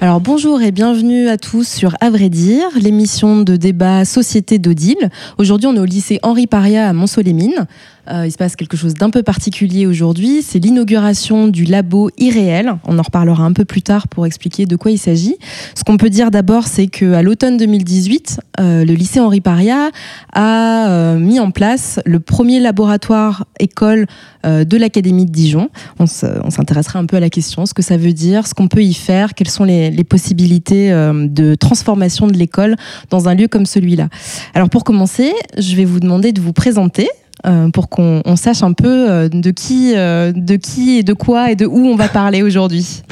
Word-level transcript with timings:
Alors 0.00 0.20
bonjour 0.20 0.62
et 0.62 0.72
bienvenue 0.72 1.28
à 1.28 1.36
tous 1.36 1.66
sur 1.66 1.96
À 2.00 2.10
vrai 2.10 2.28
dire, 2.28 2.66
l'émission 2.80 3.42
de 3.42 3.56
débat 3.56 4.04
Société 4.04 4.58
d'Odile. 4.58 5.10
Aujourd'hui, 5.38 5.66
on 5.66 5.74
est 5.74 5.80
au 5.80 5.84
lycée 5.84 6.20
Henri 6.22 6.46
Paria 6.46 6.88
à 6.88 6.92
Mont-Solémine. 6.92 7.66
Euh, 8.10 8.26
il 8.26 8.32
se 8.32 8.36
passe 8.36 8.56
quelque 8.56 8.76
chose 8.76 8.94
d'un 8.94 9.10
peu 9.10 9.22
particulier 9.22 9.86
aujourd'hui. 9.86 10.42
C'est 10.42 10.58
l'inauguration 10.58 11.48
du 11.48 11.64
labo 11.64 12.10
irréel. 12.18 12.74
On 12.84 12.98
en 12.98 13.02
reparlera 13.02 13.44
un 13.44 13.52
peu 13.52 13.64
plus 13.64 13.82
tard 13.82 14.08
pour 14.08 14.26
expliquer 14.26 14.66
de 14.66 14.76
quoi 14.76 14.90
il 14.90 14.98
s'agit. 14.98 15.36
Ce 15.74 15.82
qu'on 15.84 15.96
peut 15.96 16.10
dire 16.10 16.30
d'abord, 16.30 16.66
c'est 16.66 16.86
qu'à 16.86 17.22
l'automne 17.22 17.56
2018, 17.56 18.40
euh, 18.60 18.84
le 18.84 18.94
lycée 18.94 19.20
Henri 19.20 19.40
Paria 19.40 19.90
a 20.32 20.88
euh, 20.88 21.18
mis 21.18 21.40
en 21.40 21.50
place 21.50 22.00
le 22.04 22.20
premier 22.20 22.60
laboratoire 22.60 23.46
école 23.58 24.06
de 24.44 24.76
l'Académie 24.76 25.26
de 25.26 25.32
Dijon. 25.32 25.70
On 25.98 26.06
s'intéressera 26.06 27.00
un 27.00 27.06
peu 27.06 27.16
à 27.16 27.20
la 27.20 27.30
question, 27.30 27.66
ce 27.66 27.74
que 27.74 27.82
ça 27.82 27.96
veut 27.96 28.12
dire, 28.12 28.46
ce 28.46 28.54
qu'on 28.54 28.68
peut 28.68 28.84
y 28.84 28.94
faire, 28.94 29.34
quelles 29.34 29.50
sont 29.50 29.64
les, 29.64 29.90
les 29.90 30.04
possibilités 30.04 30.90
de 30.90 31.56
transformation 31.56 32.28
de 32.28 32.34
l'école 32.34 32.76
dans 33.10 33.28
un 33.28 33.34
lieu 33.34 33.48
comme 33.48 33.66
celui-là. 33.66 34.08
Alors 34.54 34.70
pour 34.70 34.84
commencer, 34.84 35.32
je 35.58 35.74
vais 35.74 35.84
vous 35.84 35.98
demander 35.98 36.30
de 36.30 36.40
vous 36.40 36.52
présenter. 36.52 37.08
Euh, 37.46 37.70
pour 37.70 37.88
qu'on 37.88 38.22
sache 38.34 38.64
un 38.64 38.72
peu 38.72 39.08
euh, 39.08 39.28
de 39.28 39.52
qui, 39.52 39.92
euh, 39.94 40.32
de 40.32 40.56
qui 40.56 40.98
et 40.98 41.04
de 41.04 41.12
quoi 41.12 41.52
et 41.52 41.54
de 41.54 41.64
où 41.64 41.86
on 41.86 41.94
va 41.94 42.08
parler 42.08 42.42
aujourd'hui. 42.42 43.02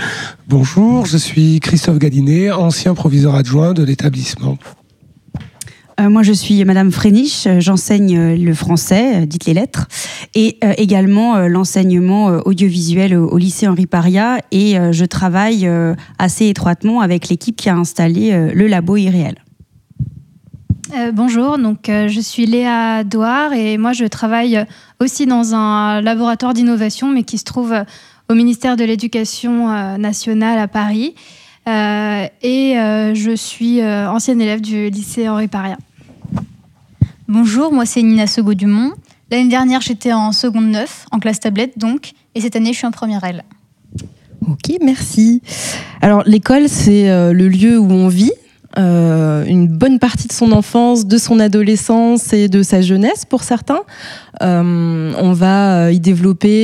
Bonjour, 0.49 1.07
je 1.07 1.17
suis 1.17 1.61
Christophe 1.61 1.99
Gadinet, 2.01 2.51
ancien 2.51 2.95
proviseur 2.95 3.37
adjoint 3.37 3.75
de 3.75 3.85
l'établissement. 3.85 4.59
moi, 6.01 6.25
je 6.25 6.33
suis 6.33 6.65
Madame 6.65 6.91
Fréniche, 6.91 7.47
j'enseigne 7.61 8.35
le 8.35 8.55
français, 8.55 9.25
dites 9.27 9.47
les 9.47 9.55
lettres, 9.55 9.87
et 10.35 10.59
également 10.79 11.47
l'enseignement 11.47 12.41
audiovisuel 12.45 13.17
au, 13.17 13.39
lycée 13.39 13.69
Henri 13.69 13.87
Paria, 13.87 14.39
et 14.51 14.77
je 14.91 15.05
travaille 15.05 15.71
assez 16.19 16.49
étroitement 16.49 17.01
avec 17.01 17.29
l'équipe 17.29 17.55
qui 17.55 17.69
a 17.69 17.77
installé 17.77 18.51
le 18.53 18.67
labo 18.67 18.97
irréel. 18.97 19.44
Euh, 20.95 21.11
bonjour, 21.11 21.59
donc 21.59 21.89
euh, 21.89 22.07
je 22.07 22.21
suis 22.21 22.47
Léa 22.47 23.03
Douard 23.03 23.53
et 23.53 23.79
moi 23.79 23.93
je 23.93 24.05
travaille 24.05 24.65
aussi 25.01 25.27
dans 25.27 25.53
un 25.53 26.01
laboratoire 26.01 26.55
d'innovation 26.55 27.11
mais 27.11 27.25
qui 27.25 27.37
se 27.37 27.45
trouve 27.45 27.73
euh, 27.73 27.85
au 28.29 28.35
ministère 28.35 28.77
de 28.77 28.85
l'Éducation 28.85 29.99
nationale 29.99 30.59
à 30.59 30.69
Paris 30.69 31.15
et 31.67 32.75
je 32.75 33.33
suis 33.37 33.85
ancienne 33.85 34.41
élève 34.41 34.63
du 34.63 34.89
lycée 34.89 35.29
Henri 35.29 35.47
Paria. 35.47 35.77
Bonjour, 37.29 37.71
moi 37.71 37.85
c'est 37.85 38.01
Nina 38.01 38.27
Sego-Dumont. 38.27 38.93
L'année 39.31 39.51
dernière 39.51 39.83
j'étais 39.83 40.15
en 40.15 40.33
seconde 40.33 40.69
9, 40.69 41.07
en 41.13 41.19
classe 41.19 41.41
tablette 41.41 41.77
donc, 41.77 42.13
et 42.35 42.41
cette 42.41 42.57
année 42.57 42.73
je 42.73 42.79
suis 42.79 42.87
en 42.87 42.93
première 42.93 43.23
L. 43.25 43.45
Ok, 44.49 44.73
merci. 44.83 45.43
Alors 46.01 46.23
l'école 46.25 46.71
c'est 46.71 47.33
le 47.35 47.49
lieu 47.49 47.79
où 47.79 47.93
on 47.93 48.09
vit, 48.09 48.33
euh, 48.77 49.45
une 49.47 49.69
bonne 49.69 49.99
partie 49.99 50.27
de 50.27 50.33
son 50.33 50.51
enfance, 50.53 51.07
de 51.07 51.19
son 51.19 51.39
adolescence 51.39 52.33
et 52.33 52.49
de 52.49 52.63
sa 52.63 52.81
jeunesse 52.81 53.25
pour 53.25 53.43
certains. 53.43 53.81
Euh, 54.43 55.13
on 55.17 55.33
va 55.33 55.85
euh, 55.85 55.93
y 55.93 56.01
développer 56.01 56.55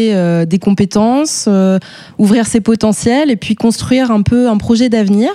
des 0.47 0.59
compétences, 0.59 1.49
ouvrir 2.19 2.47
ses 2.47 2.61
potentiels 2.61 3.31
et 3.31 3.37
puis 3.37 3.55
construire 3.55 4.11
un 4.11 4.23
peu 4.23 4.49
un 4.49 4.57
projet 4.57 4.89
d'avenir. 4.89 5.31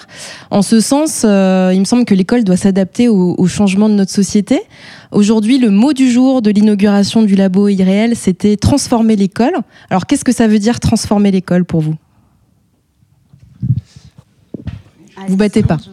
En 0.52 0.62
ce 0.62 0.80
sens, 0.80 1.24
il 1.24 1.80
me 1.80 1.86
semble 1.86 2.06
que 2.06 2.14
l'école 2.14 2.44
doit 2.44 2.58
s'adapter 2.58 3.08
au, 3.08 3.36
au, 3.38 3.48
changement 3.48 3.90
de 3.90 3.94
notre 3.94 4.12
société. 4.12 4.62
Aujourd'hui, 5.12 5.60
le 5.60 5.70
mot 5.70 5.94
du 5.94 6.12
jour 6.12 6.42
de 6.42 6.52
l'inauguration 6.52 7.22
du 7.22 7.36
labo 7.36 7.70
irréel, 7.70 8.16
c'était 8.16 8.58
transformer 8.58 9.16
l'école. 9.16 9.54
Alors, 9.90 10.06
qu'est-ce 10.06 10.26
que 10.26 10.34
ça 10.34 10.48
veut 10.48 10.60
dire 10.60 10.80
transformer 10.80 11.32
l'école 11.32 11.64
pour 11.64 11.82
vous? 11.82 11.96
Vous 15.28 15.38
battez 15.38 15.64
pas. 15.64 15.78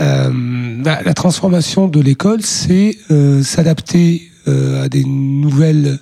Euh, 0.00 0.82
la, 0.84 1.14
transformation 1.14 1.88
de 1.88 2.00
l'école, 2.00 2.42
c'est 2.42 2.98
euh, 3.10 3.42
s'adapter 3.42 4.30
euh, 4.46 4.84
à 4.84 4.88
des 4.90 5.04
nouvelles 5.04 5.98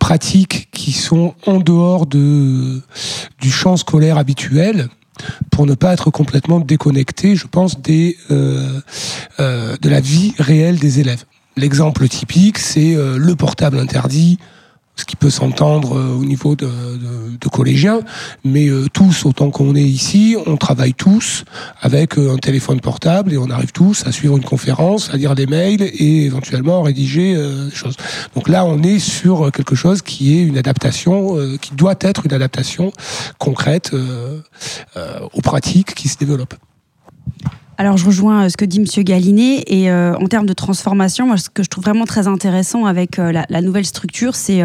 pratiques 0.00 0.68
qui 0.72 0.90
sont 0.90 1.34
en 1.46 1.58
dehors 1.58 2.06
de, 2.06 2.82
du 3.40 3.50
champ 3.52 3.76
scolaire 3.76 4.18
habituel 4.18 4.88
pour 5.52 5.64
ne 5.66 5.74
pas 5.74 5.92
être 5.92 6.10
complètement 6.10 6.58
déconnecté, 6.58 7.36
je 7.36 7.46
pense, 7.46 7.80
des, 7.80 8.16
de 8.30 8.82
la 9.88 10.00
vie 10.00 10.34
réelle 10.38 10.78
des 10.78 10.98
élèves. 10.98 11.24
L'exemple 11.56 12.08
typique, 12.08 12.58
c'est 12.58 12.96
le 12.96 13.36
portable 13.36 13.78
interdit, 13.78 14.38
ce 14.96 15.04
qui 15.04 15.14
peut 15.14 15.30
s'entendre 15.30 15.96
euh, 15.96 16.14
au 16.14 16.24
niveau 16.24 16.56
de, 16.56 16.66
de, 16.66 17.48
collégiens, 17.48 18.00
mais 18.44 18.68
euh, 18.68 18.86
tous, 18.92 19.26
autant 19.26 19.50
qu'on 19.50 19.74
est 19.74 19.82
ici, 19.82 20.36
on 20.46 20.56
travaille 20.56 20.94
tous 20.94 21.44
avec 21.80 22.18
euh, 22.18 22.34
un 22.34 22.38
téléphone 22.38 22.80
portable 22.80 23.32
et 23.32 23.38
on 23.38 23.50
arrive 23.50 23.72
tous 23.72 24.06
à 24.06 24.12
suivre 24.12 24.36
une 24.36 24.44
conférence, 24.44 25.10
à 25.12 25.16
lire 25.16 25.34
des 25.34 25.46
mails 25.46 25.82
et 25.82 26.24
éventuellement 26.24 26.80
à 26.80 26.86
rédiger 26.86 27.34
des 27.36 27.74
choses. 27.74 27.96
Donc 28.34 28.48
là, 28.48 28.64
on 28.64 28.82
est 28.82 28.98
sur 28.98 29.52
quelque 29.52 29.74
chose 29.74 30.00
qui 30.02 30.38
est 30.38 30.42
une 30.42 30.56
adaptation, 30.56 31.36
qui 31.60 31.74
doit 31.74 31.96
être 32.00 32.24
une 32.24 32.32
adaptation 32.32 32.92
concrète 33.38 33.92
aux 35.32 35.40
pratiques 35.42 35.94
qui 35.94 36.08
se 36.08 36.16
développent. 36.16 36.54
Alors, 37.78 37.98
je 37.98 38.06
rejoins 38.06 38.44
euh, 38.44 38.48
ce 38.48 38.56
que 38.56 38.64
dit 38.64 38.80
Monsieur 38.80 39.02
Gallinet. 39.02 39.62
Et 39.66 39.90
euh, 39.90 40.16
en 40.16 40.26
termes 40.28 40.46
de 40.46 40.54
transformation, 40.54 41.26
moi, 41.26 41.36
ce 41.36 41.50
que 41.50 41.62
je 41.62 41.68
trouve 41.68 41.84
vraiment 41.84 42.06
très 42.06 42.26
intéressant 42.26 42.86
avec 42.86 43.18
euh, 43.18 43.32
la, 43.32 43.60
nouvelle 43.60 43.84
structure, 43.84 44.34
c'est 44.34 44.62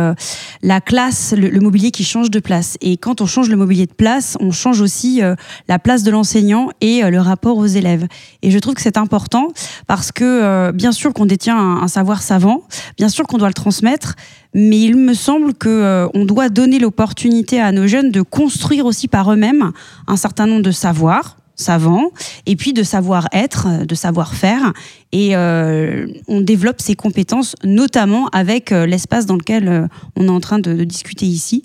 la 0.61 0.81
classe, 0.81 1.33
le, 1.35 1.59
mobilier 1.59 1.91
qui 1.91 2.03
change 2.03 2.29
de 2.29 2.39
place. 2.39 2.77
Et 2.81 2.95
quand 2.97 3.19
on 3.19 3.25
change 3.25 3.49
le 3.49 3.57
mobilier 3.57 3.85
de 3.85 3.93
place, 3.93 4.37
on 4.39 4.51
change 4.51 4.79
aussi 4.79 5.21
la 5.67 5.79
place 5.79 6.03
de 6.03 6.11
l'enseignant 6.11 6.69
et 6.81 7.01
le 7.01 7.19
rapport 7.19 7.57
aux 7.57 7.65
élèves. 7.65 8.07
Et 8.41 8.51
je 8.51 8.59
trouve 8.59 8.75
que 8.75 8.81
c'est 8.81 8.97
important 8.97 9.47
parce 9.87 10.11
que, 10.11 10.71
bien 10.71 10.91
sûr, 10.91 11.13
qu'on 11.13 11.25
détient 11.25 11.57
un, 11.57 11.87
savoir 11.87 12.21
savant, 12.21 12.63
bien 12.97 13.09
sûr 13.09 13.25
qu'on 13.25 13.37
doit 13.37 13.47
le 13.47 13.53
transmettre, 13.53 14.15
mais 14.53 14.79
il 14.79 14.97
me 14.97 15.13
semble 15.13 15.53
que 15.53 16.07
on 16.13 16.25
doit 16.25 16.49
donner 16.49 16.79
l'opportunité 16.79 17.59
à 17.59 17.71
nos 17.71 17.87
jeunes 17.87 18.11
de 18.11 18.21
construire 18.21 18.85
aussi 18.85 19.07
par 19.07 19.31
eux-mêmes 19.31 19.71
un 20.07 20.17
certain 20.17 20.45
nombre 20.45 20.63
de 20.63 20.71
savoirs 20.71 21.37
savant, 21.61 22.11
et 22.45 22.55
puis 22.55 22.73
de 22.73 22.83
savoir-être, 22.83 23.85
de 23.85 23.95
savoir-faire. 23.95 24.73
Et 25.11 25.35
euh, 25.35 26.07
on 26.27 26.41
développe 26.41 26.81
ces 26.81 26.95
compétences, 26.95 27.55
notamment 27.63 28.27
avec 28.29 28.71
euh, 28.71 28.85
l'espace 28.85 29.25
dans 29.25 29.35
lequel 29.35 29.67
euh, 29.67 29.87
on 30.15 30.25
est 30.25 30.29
en 30.29 30.39
train 30.39 30.59
de, 30.59 30.83
discuter 30.83 31.25
ici. 31.25 31.63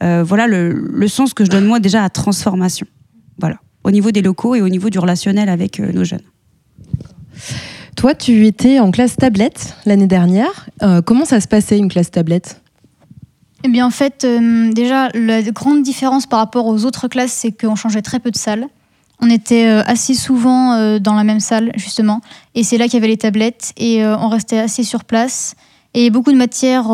voilà 0.00 0.46
le, 0.46 1.08
sens 1.08 1.32
que 1.32 1.44
je 1.44 1.50
donne 1.50 1.64
moi 1.64 1.80
déjà 1.80 2.04
à 2.04 2.10
transformation. 2.10 2.86
Voilà, 3.38 3.56
au 3.84 3.90
niveau 3.90 4.10
des 4.10 4.20
locaux 4.20 4.54
et 4.54 4.62
au 4.62 4.68
niveau 4.68 4.90
du 4.90 4.98
relationnel 4.98 5.48
avec 5.48 5.78
nos 5.78 6.04
jeunes. 6.04 6.22
Toi, 7.96 8.14
tu 8.14 8.46
étais 8.46 8.78
en 8.78 8.90
classe 8.90 9.16
tablette 9.16 9.74
l'année 9.86 10.06
dernière. 10.06 10.68
comment 11.06 11.24
ça 11.24 11.40
se 11.40 11.48
passait 11.48 11.78
une 11.78 11.88
classe 11.88 12.10
tablette? 12.10 12.60
Eh 13.64 13.68
bien, 13.68 13.86
en 13.86 13.90
fait, 13.90 14.26
déjà, 14.74 15.08
la 15.14 15.42
grande 15.42 15.82
différence 15.82 16.26
par 16.26 16.40
rapport 16.40 16.66
aux 16.66 16.84
autres 16.84 17.08
classes, 17.08 17.32
c'est 17.32 17.52
qu'on 17.52 17.76
changeait 17.76 18.02
très 18.02 18.20
peu 18.20 18.30
de 18.30 18.36
salles. 18.36 18.68
On 19.20 19.30
était 19.30 19.66
euh, 19.66 19.82
assis 19.84 20.14
souvent 20.14 20.74
euh, 20.74 20.98
dans 20.98 21.14
la 21.14 21.24
même 21.24 21.40
salle, 21.40 21.72
justement. 21.76 22.20
Et 22.54 22.62
c'est 22.62 22.78
là 22.78 22.84
qu'il 22.84 22.94
y 22.94 22.96
avait 22.98 23.08
les 23.08 23.16
tablettes. 23.16 23.72
Et 23.76 24.04
euh, 24.04 24.16
on 24.18 24.28
restait 24.28 24.58
assis 24.58 24.84
sur 24.84 25.04
place. 25.04 25.54
Et 25.94 26.10
beaucoup 26.10 26.30
de 26.30 26.36
matières 26.36 26.86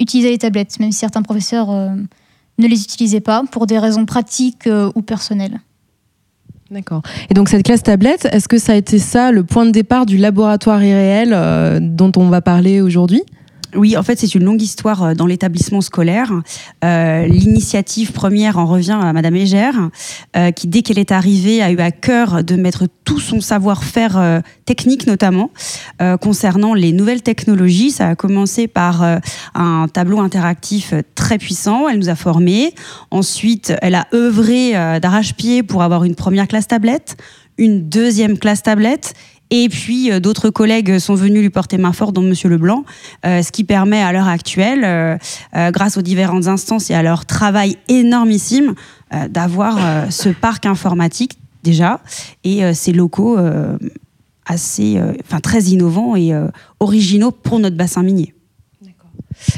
utilisaient 0.00 0.30
les 0.30 0.38
tablettes, 0.38 0.80
même 0.80 0.90
si 0.90 0.98
certains 0.98 1.22
professeurs 1.22 1.70
ne 1.70 2.66
les 2.66 2.82
utilisaient 2.82 3.20
pas 3.20 3.44
pour 3.50 3.68
des 3.68 3.78
raisons 3.78 4.04
pratiques 4.04 4.68
ou 4.96 5.00
personnelles. 5.00 5.60
D'accord. 6.72 7.02
Et 7.30 7.34
donc 7.34 7.48
cette 7.48 7.62
classe 7.62 7.84
tablette, 7.84 8.26
est-ce 8.32 8.48
que 8.48 8.58
ça 8.58 8.72
a 8.72 8.74
été 8.74 8.98
ça 8.98 9.30
le 9.30 9.44
point 9.44 9.64
de 9.64 9.70
départ 9.70 10.06
du 10.06 10.16
laboratoire 10.16 10.82
irréel 10.82 11.78
dont 11.80 12.10
on 12.16 12.28
va 12.28 12.40
parler 12.40 12.80
aujourd'hui? 12.80 13.22
Oui, 13.74 13.96
en 13.96 14.02
fait, 14.02 14.18
c'est 14.18 14.34
une 14.34 14.44
longue 14.44 14.62
histoire 14.62 15.02
euh, 15.02 15.14
dans 15.14 15.26
l'établissement 15.26 15.80
scolaire. 15.80 16.32
Euh, 16.84 17.26
L'initiative 17.26 18.12
première 18.12 18.58
en 18.58 18.66
revient 18.66 18.98
à 19.00 19.12
Madame 19.12 19.36
Égère, 19.36 19.90
euh, 20.36 20.50
qui, 20.50 20.66
dès 20.66 20.82
qu'elle 20.82 20.98
est 20.98 21.12
arrivée, 21.12 21.62
a 21.62 21.70
eu 21.70 21.78
à 21.78 21.90
cœur 21.90 22.42
de 22.44 22.56
mettre 22.56 22.84
tout 23.04 23.20
son 23.20 23.40
savoir-faire 23.40 24.42
technique, 24.66 25.06
notamment, 25.08 25.50
concernant 26.20 26.74
les 26.74 26.92
nouvelles 26.92 27.22
technologies. 27.22 27.90
Ça 27.90 28.10
a 28.10 28.14
commencé 28.14 28.68
par 28.68 29.02
un 29.54 29.88
tableau 29.88 30.20
interactif 30.20 30.94
très 31.16 31.38
puissant. 31.38 31.88
Elle 31.88 31.98
nous 31.98 32.08
a 32.08 32.14
formés. 32.14 32.72
Ensuite, 33.10 33.72
elle 33.82 33.96
a 33.96 34.06
œuvré 34.14 34.72
d'arrache-pied 35.00 35.64
pour 35.64 35.82
avoir 35.82 36.04
une 36.04 36.14
première 36.14 36.46
classe 36.46 36.68
tablette, 36.68 37.16
une 37.58 37.88
deuxième 37.88 38.38
classe 38.38 38.62
tablette 38.62 39.14
et 39.50 39.68
puis 39.68 40.10
euh, 40.10 40.20
d'autres 40.20 40.50
collègues 40.50 40.98
sont 40.98 41.14
venus 41.14 41.42
lui 41.42 41.50
porter 41.50 41.78
main 41.78 41.92
forte, 41.92 42.14
dont 42.14 42.22
Monsieur 42.22 42.48
Leblanc, 42.48 42.84
euh, 43.26 43.42
ce 43.42 43.52
qui 43.52 43.64
permet 43.64 44.02
à 44.02 44.12
l'heure 44.12 44.28
actuelle, 44.28 44.84
euh, 44.84 45.70
grâce 45.70 45.96
aux 45.96 46.02
différentes 46.02 46.46
instances 46.46 46.90
et 46.90 46.94
à 46.94 47.02
leur 47.02 47.26
travail 47.26 47.76
énormissime, 47.88 48.74
d'avoir 49.28 49.76
ce 50.12 50.28
parc 50.28 50.66
informatique 50.66 51.36
déjà 51.64 52.00
et 52.44 52.72
ces 52.74 52.92
locaux 52.92 53.38
assez, 54.46 55.00
enfin 55.24 55.40
très 55.40 55.62
innovants 55.64 56.14
et 56.14 56.32
originaux 56.78 57.32
pour 57.32 57.58
notre 57.58 57.76
bassin 57.76 58.04
minier. 58.04 58.34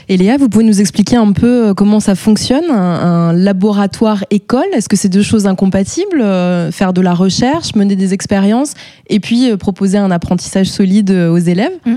Et 0.08 0.16
Léa, 0.16 0.36
vous 0.36 0.48
pouvez 0.48 0.64
nous 0.64 0.80
expliquer 0.80 1.16
un 1.16 1.32
peu 1.32 1.68
euh, 1.68 1.74
comment 1.74 2.00
ça 2.00 2.14
fonctionne, 2.14 2.70
un, 2.70 3.32
laboratoire 3.32 4.24
école? 4.30 4.66
Est-ce 4.72 4.88
que 4.88 4.96
c'est 4.96 5.08
deux 5.08 5.22
choses 5.22 5.46
incompatibles 5.46 6.20
euh, 6.20 6.70
Faire 6.70 6.92
de 6.92 7.00
la 7.00 7.14
recherche, 7.14 7.74
mener 7.74 7.96
des 7.96 8.14
expériences 8.14 8.74
et 9.08 9.20
puis 9.20 9.50
euh, 9.50 9.56
proposer 9.56 9.98
un 9.98 10.10
apprentissage 10.10 10.66
solide 10.66 11.10
aux 11.10 11.38
élèves? 11.38 11.72
Mmh. 11.84 11.94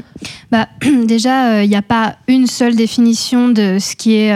bah, 0.52 0.68
Déjà, 1.06 1.64
il 1.64 1.70
n'y 1.70 1.76
a 1.76 1.82
pas 1.82 2.16
une 2.28 2.48
seule 2.48 2.76
définition 2.76 3.50
de 3.50 3.78
ce 3.80 3.96
qui 3.96 4.16
est 4.16 4.32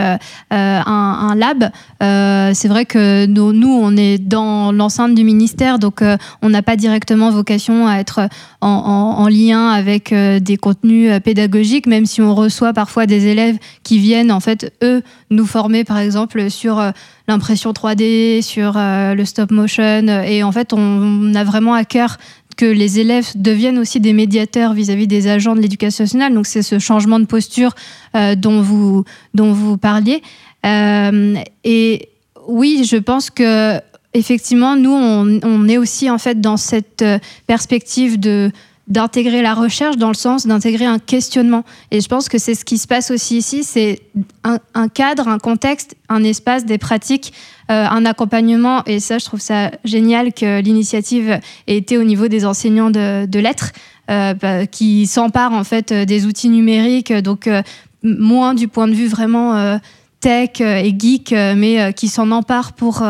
un, 0.50 1.34
lab. 1.36 1.70
C'est 2.00 2.68
vrai 2.68 2.86
que 2.86 3.26
nous, 3.26 3.52
nous, 3.52 3.68
on 3.68 3.96
est 3.96 4.18
dans 4.18 4.72
l'enceinte 4.72 5.14
du 5.14 5.24
ministère, 5.24 5.78
donc 5.78 6.02
on 6.42 6.48
n'a 6.48 6.62
pas 6.62 6.76
directement 6.76 7.30
vocation 7.30 7.86
à 7.86 7.96
être 7.96 8.28
en, 8.60 8.68
en 8.68 9.28
lien 9.28 9.68
avec 9.68 10.12
des 10.14 10.56
contenus 10.56 11.12
pédagogiques, 11.22 11.86
même 11.86 12.06
si 12.06 12.22
on 12.22 12.34
reçoit 12.34 12.72
parfois 12.72 13.06
des 13.06 13.26
élèves 13.26 13.58
qui 13.82 13.98
viennent 13.98 14.32
en 14.32 14.40
fait 14.40 14.72
eux 14.82 15.02
nous 15.30 15.46
former 15.46 15.84
par 15.84 15.98
exemple 15.98 16.50
sur 16.50 16.78
euh, 16.78 16.90
l'impression 17.28 17.72
3D, 17.72 18.42
sur 18.42 18.74
euh, 18.76 19.14
le 19.14 19.24
stop 19.24 19.50
motion 19.50 20.06
et 20.24 20.42
en 20.42 20.52
fait 20.52 20.72
on, 20.72 21.34
a 21.34 21.44
vraiment 21.44 21.74
à 21.74 21.84
cœur 21.84 22.16
que 22.56 22.66
les 22.66 22.98
élèves 22.98 23.28
deviennent 23.36 23.78
aussi 23.78 24.00
des 24.00 24.12
médiateurs 24.12 24.74
vis-à-vis 24.74 25.06
des 25.06 25.28
agents 25.28 25.54
de 25.54 25.60
l'éducation 25.60 26.04
nationale. 26.04 26.34
Donc 26.34 26.46
c'est 26.46 26.62
ce 26.62 26.78
changement 26.78 27.18
de 27.18 27.24
posture 27.24 27.74
euh, 28.16 28.34
dont 28.34 28.60
vous 28.60 29.04
dont 29.34 29.52
vous 29.52 29.78
parliez. 29.78 30.22
Et 30.64 32.08
oui, 32.46 32.84
je 32.84 32.96
pense 32.96 33.30
que 33.30 33.80
effectivement, 34.12 34.76
nous, 34.76 34.92
on, 34.92 35.68
est 35.68 35.78
aussi 35.78 36.10
en 36.10 36.18
fait 36.18 36.40
dans 36.40 36.56
cette 36.56 37.04
perspective 37.46 38.18
de 38.18 38.50
d'intégrer 38.90 39.40
la 39.40 39.54
recherche 39.54 39.96
dans 39.96 40.08
le 40.08 40.14
sens 40.14 40.46
d'intégrer 40.46 40.84
un 40.84 40.98
questionnement. 40.98 41.64
Et 41.92 42.00
je 42.00 42.08
pense 42.08 42.28
que 42.28 42.38
c'est 42.38 42.56
ce 42.56 42.64
qui 42.64 42.76
se 42.76 42.88
passe 42.88 43.12
aussi 43.12 43.38
ici, 43.38 43.62
c'est 43.62 44.00
un, 44.42 44.88
cadre, 44.88 45.28
un 45.28 45.38
contexte, 45.38 45.94
un 46.08 46.24
espace, 46.24 46.66
des 46.66 46.76
pratiques, 46.76 47.32
euh, 47.70 47.86
un 47.88 48.04
accompagnement. 48.04 48.84
Et 48.86 48.98
ça, 48.98 49.18
je 49.18 49.24
trouve 49.24 49.40
ça 49.40 49.70
génial 49.84 50.32
que 50.32 50.60
l'initiative 50.60 51.38
ait 51.68 51.76
été 51.76 51.98
au 51.98 52.02
niveau 52.02 52.26
des 52.26 52.44
enseignants 52.44 52.90
de, 52.90 53.38
lettres, 53.38 53.70
euh, 54.10 54.34
bah, 54.34 54.66
qui 54.66 55.06
s'emparent 55.06 55.52
en 55.52 55.64
fait 55.64 55.92
des 55.92 56.26
outils 56.26 56.48
numériques, 56.48 57.12
donc 57.12 57.46
euh, 57.46 57.62
moins 58.02 58.54
du 58.54 58.66
point 58.66 58.88
de 58.88 58.94
vue 58.94 59.06
vraiment 59.06 59.78
tech 60.20 60.60
et 60.60 60.94
geek, 60.98 61.32
mais 61.32 61.92
qui 61.94 62.08
s'en 62.08 62.30
emparent 62.30 62.74
pour 62.74 63.02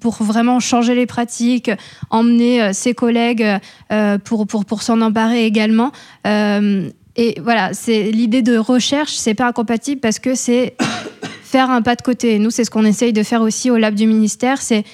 pour 0.00 0.14
vraiment 0.22 0.58
changer 0.58 0.94
les 0.94 1.06
pratiques, 1.06 1.70
emmener 2.08 2.62
euh, 2.62 2.72
ses 2.72 2.94
collègues 2.94 3.46
euh, 3.92 4.18
pour, 4.18 4.46
pour, 4.46 4.64
pour 4.64 4.82
s'en 4.82 5.00
emparer 5.00 5.44
également. 5.44 5.92
Euh, 6.26 6.88
et 7.16 7.38
voilà, 7.42 7.74
c'est 7.74 8.10
l'idée 8.10 8.42
de 8.42 8.56
recherche, 8.56 9.12
c'est 9.12 9.34
pas 9.34 9.46
incompatible 9.46 10.00
parce 10.00 10.18
que 10.18 10.34
c'est 10.34 10.74
faire 11.44 11.70
un 11.70 11.82
pas 11.82 11.96
de 11.96 12.02
côté. 12.02 12.38
Nous, 12.38 12.50
c'est 12.50 12.64
ce 12.64 12.70
qu'on 12.70 12.84
essaye 12.84 13.12
de 13.12 13.22
faire 13.22 13.42
aussi 13.42 13.70
au 13.70 13.76
lab 13.76 13.94
du 13.94 14.06
ministère, 14.06 14.60
c'est 14.62 14.84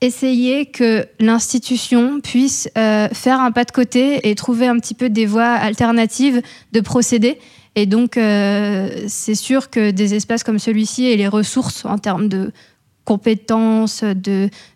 essayer 0.00 0.66
que 0.66 1.06
l'institution 1.18 2.20
puisse 2.20 2.68
faire 2.74 3.40
un 3.40 3.50
pas 3.50 3.64
de 3.64 3.72
côté 3.72 4.28
et 4.28 4.36
trouver 4.36 4.68
un 4.68 4.78
petit 4.78 4.94
peu 4.94 5.08
des 5.08 5.26
voies 5.26 5.42
alternatives 5.42 6.40
de 6.70 6.80
procéder. 6.80 7.36
Et 7.80 7.86
donc, 7.86 8.14
c'est 8.14 9.36
sûr 9.36 9.70
que 9.70 9.92
des 9.92 10.14
espaces 10.14 10.42
comme 10.42 10.58
celui-ci 10.58 11.04
et 11.04 11.16
les 11.16 11.28
ressources 11.28 11.84
en 11.84 11.96
termes 11.96 12.28
de 12.28 12.50
compétences, 13.08 14.04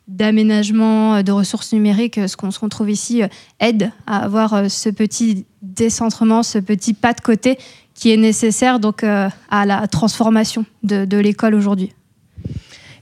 d'aménagement, 0.09 1.23
de 1.23 1.33
ressources 1.33 1.75
numériques, 1.75 2.19
ce 2.27 2.35
qu'on, 2.35 2.51
se 2.51 2.65
trouve 2.67 2.91
ici, 2.91 3.23
euh, 3.23 3.29
aide 3.61 3.91
à 4.07 4.25
avoir 4.25 4.55
euh, 4.55 4.69
ce 4.69 4.89
petit 4.89 5.45
décentrement, 5.61 6.43
ce 6.43 6.59
petit 6.59 6.95
pas 6.95 7.13
de 7.13 7.21
côté 7.21 7.59
qui 7.93 8.11
est 8.11 8.17
nécessaire 8.17 8.81
donc 8.81 9.05
euh, 9.05 9.29
à 9.51 9.67
la 9.67 9.87
transformation 9.87 10.65
de 10.83 11.19
l'école 11.19 11.55
aujourd'hui. 11.55 11.93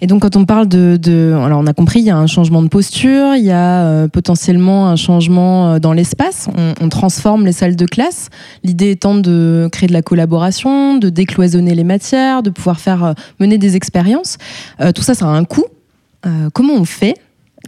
Et 0.00 0.06
donc, 0.06 0.22
quand 0.22 0.36
on 0.36 0.44
parle 0.44 0.66
de, 0.66 1.34
alors 1.44 1.60
on 1.60 1.66
a 1.66 1.74
compris, 1.74 2.00
il 2.00 2.06
y 2.06 2.10
a 2.10 2.16
un 2.16 2.26
changement 2.26 2.62
de 2.62 2.68
posture, 2.68 3.34
il 3.34 3.44
y 3.44 3.50
a 3.50 3.84
euh, 3.84 4.08
potentiellement 4.08 4.88
un 4.88 4.96
changement 4.96 5.74
euh, 5.74 5.78
dans 5.78 5.92
l'espace. 5.92 6.48
On, 6.80 6.88
transforme 6.88 7.46
les 7.46 7.52
salles 7.52 7.76
de 7.76 7.86
classe. 7.86 8.30
L'idée 8.64 8.90
étant 8.90 9.14
de 9.14 9.68
créer 9.70 9.86
de 9.86 9.92
la 9.92 10.02
collaboration, 10.02 10.96
de 10.98 11.08
décloisonner 11.08 11.74
les 11.74 11.84
matières, 11.84 12.42
de 12.42 12.50
pouvoir 12.50 12.80
faire 12.80 13.04
euh, 13.04 13.12
mener 13.38 13.58
des 13.58 13.76
expériences. 13.76 14.38
tout 14.94 15.02
ça, 15.02 15.14
ça 15.14 15.26
a 15.26 15.28
un 15.28 15.44
coût. 15.44 15.66
comment 16.52 16.74
on 16.74 16.84
fait 16.84 17.14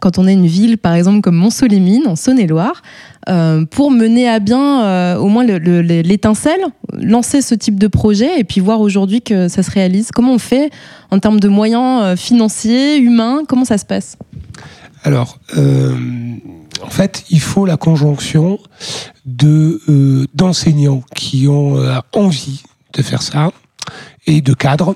quand 0.03 0.19
on 0.19 0.27
est 0.27 0.33
une 0.33 0.49
ville, 0.49 0.79
par 0.79 0.95
exemple 0.95 1.21
comme 1.21 1.37
Mont-Solémine, 1.37 2.09
en 2.09 2.17
Saône-et-Loire, 2.17 2.83
euh, 3.29 3.65
pour 3.65 3.93
mener 3.93 4.29
à 4.29 4.41
bien 4.41 4.83
euh, 4.85 5.17
au 5.17 5.29
moins 5.29 5.45
l'étincelle, 5.45 6.61
lancer 6.93 7.41
ce 7.41 7.55
type 7.55 7.79
de 7.79 7.87
projet 7.87 8.41
et 8.41 8.43
puis 8.43 8.61
voir 8.61 8.81
aujourd'hui 8.81 9.23
que 9.23 9.47
ça 9.47 9.63
se 9.63 9.71
réalise. 9.71 10.11
Comment 10.11 10.35
on 10.35 10.41
fait 10.41 10.71
en 11.13 11.21
termes 11.21 11.39
de 11.39 11.47
moyens 11.47 12.03
euh, 12.03 12.17
financiers, 12.17 12.99
humains? 12.99 13.43
Comment 13.47 13.65
ça 13.65 13.79
se 13.79 13.85
passe? 13.85 14.19
Alors, 15.05 15.39
en 15.57 16.91
fait, 16.91 17.25
il 17.31 17.41
faut 17.41 17.65
la 17.65 17.77
conjonction 17.77 18.59
de 19.25 20.29
d'enseignants 20.35 21.03
qui 21.15 21.49
ont 21.49 21.77
envie 22.13 22.63
de 22.93 23.03
faire 23.03 23.23
ça 23.23 23.51
et 24.27 24.41
de 24.41 24.55
cadres 24.55 24.95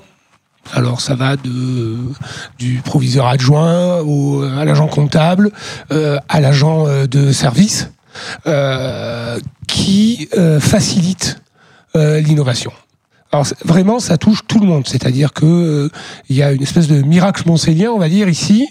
alors 0.73 1.01
ça 1.01 1.15
va 1.15 1.35
de 1.35 1.97
du 2.57 2.81
proviseur 2.83 3.27
adjoint 3.27 3.99
au, 4.01 4.43
à 4.43 4.65
l'agent 4.65 4.87
comptable, 4.87 5.51
euh, 5.91 6.17
à 6.29 6.39
l'agent 6.39 6.87
euh, 6.87 7.07
de 7.07 7.31
service, 7.31 7.89
euh, 8.47 9.37
qui 9.67 10.29
euh, 10.37 10.59
facilite 10.59 11.41
euh, 11.95 12.19
l'innovation. 12.19 12.71
Alors 13.31 13.45
vraiment, 13.65 13.99
ça 13.99 14.17
touche 14.17 14.39
tout 14.47 14.59
le 14.59 14.65
monde. 14.65 14.87
C'est-à-dire 14.87 15.33
que 15.33 15.89
il 16.29 16.35
y 16.35 16.41
a 16.41 16.51
une 16.53 16.63
espèce 16.63 16.87
de 16.87 17.01
miracle 17.01 17.43
montséllien, 17.45 17.91
on 17.91 17.99
va 17.99 18.07
dire 18.07 18.29
ici, 18.29 18.67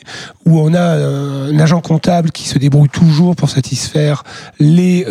où 0.46 0.58
on 0.58 0.72
a 0.72 0.80
un 0.80 1.58
agent 1.58 1.82
comptable 1.82 2.30
qui 2.30 2.48
se 2.48 2.58
débrouille 2.58 2.88
toujours 2.88 3.36
pour 3.36 3.50
satisfaire 3.50 4.24
les 4.58 5.04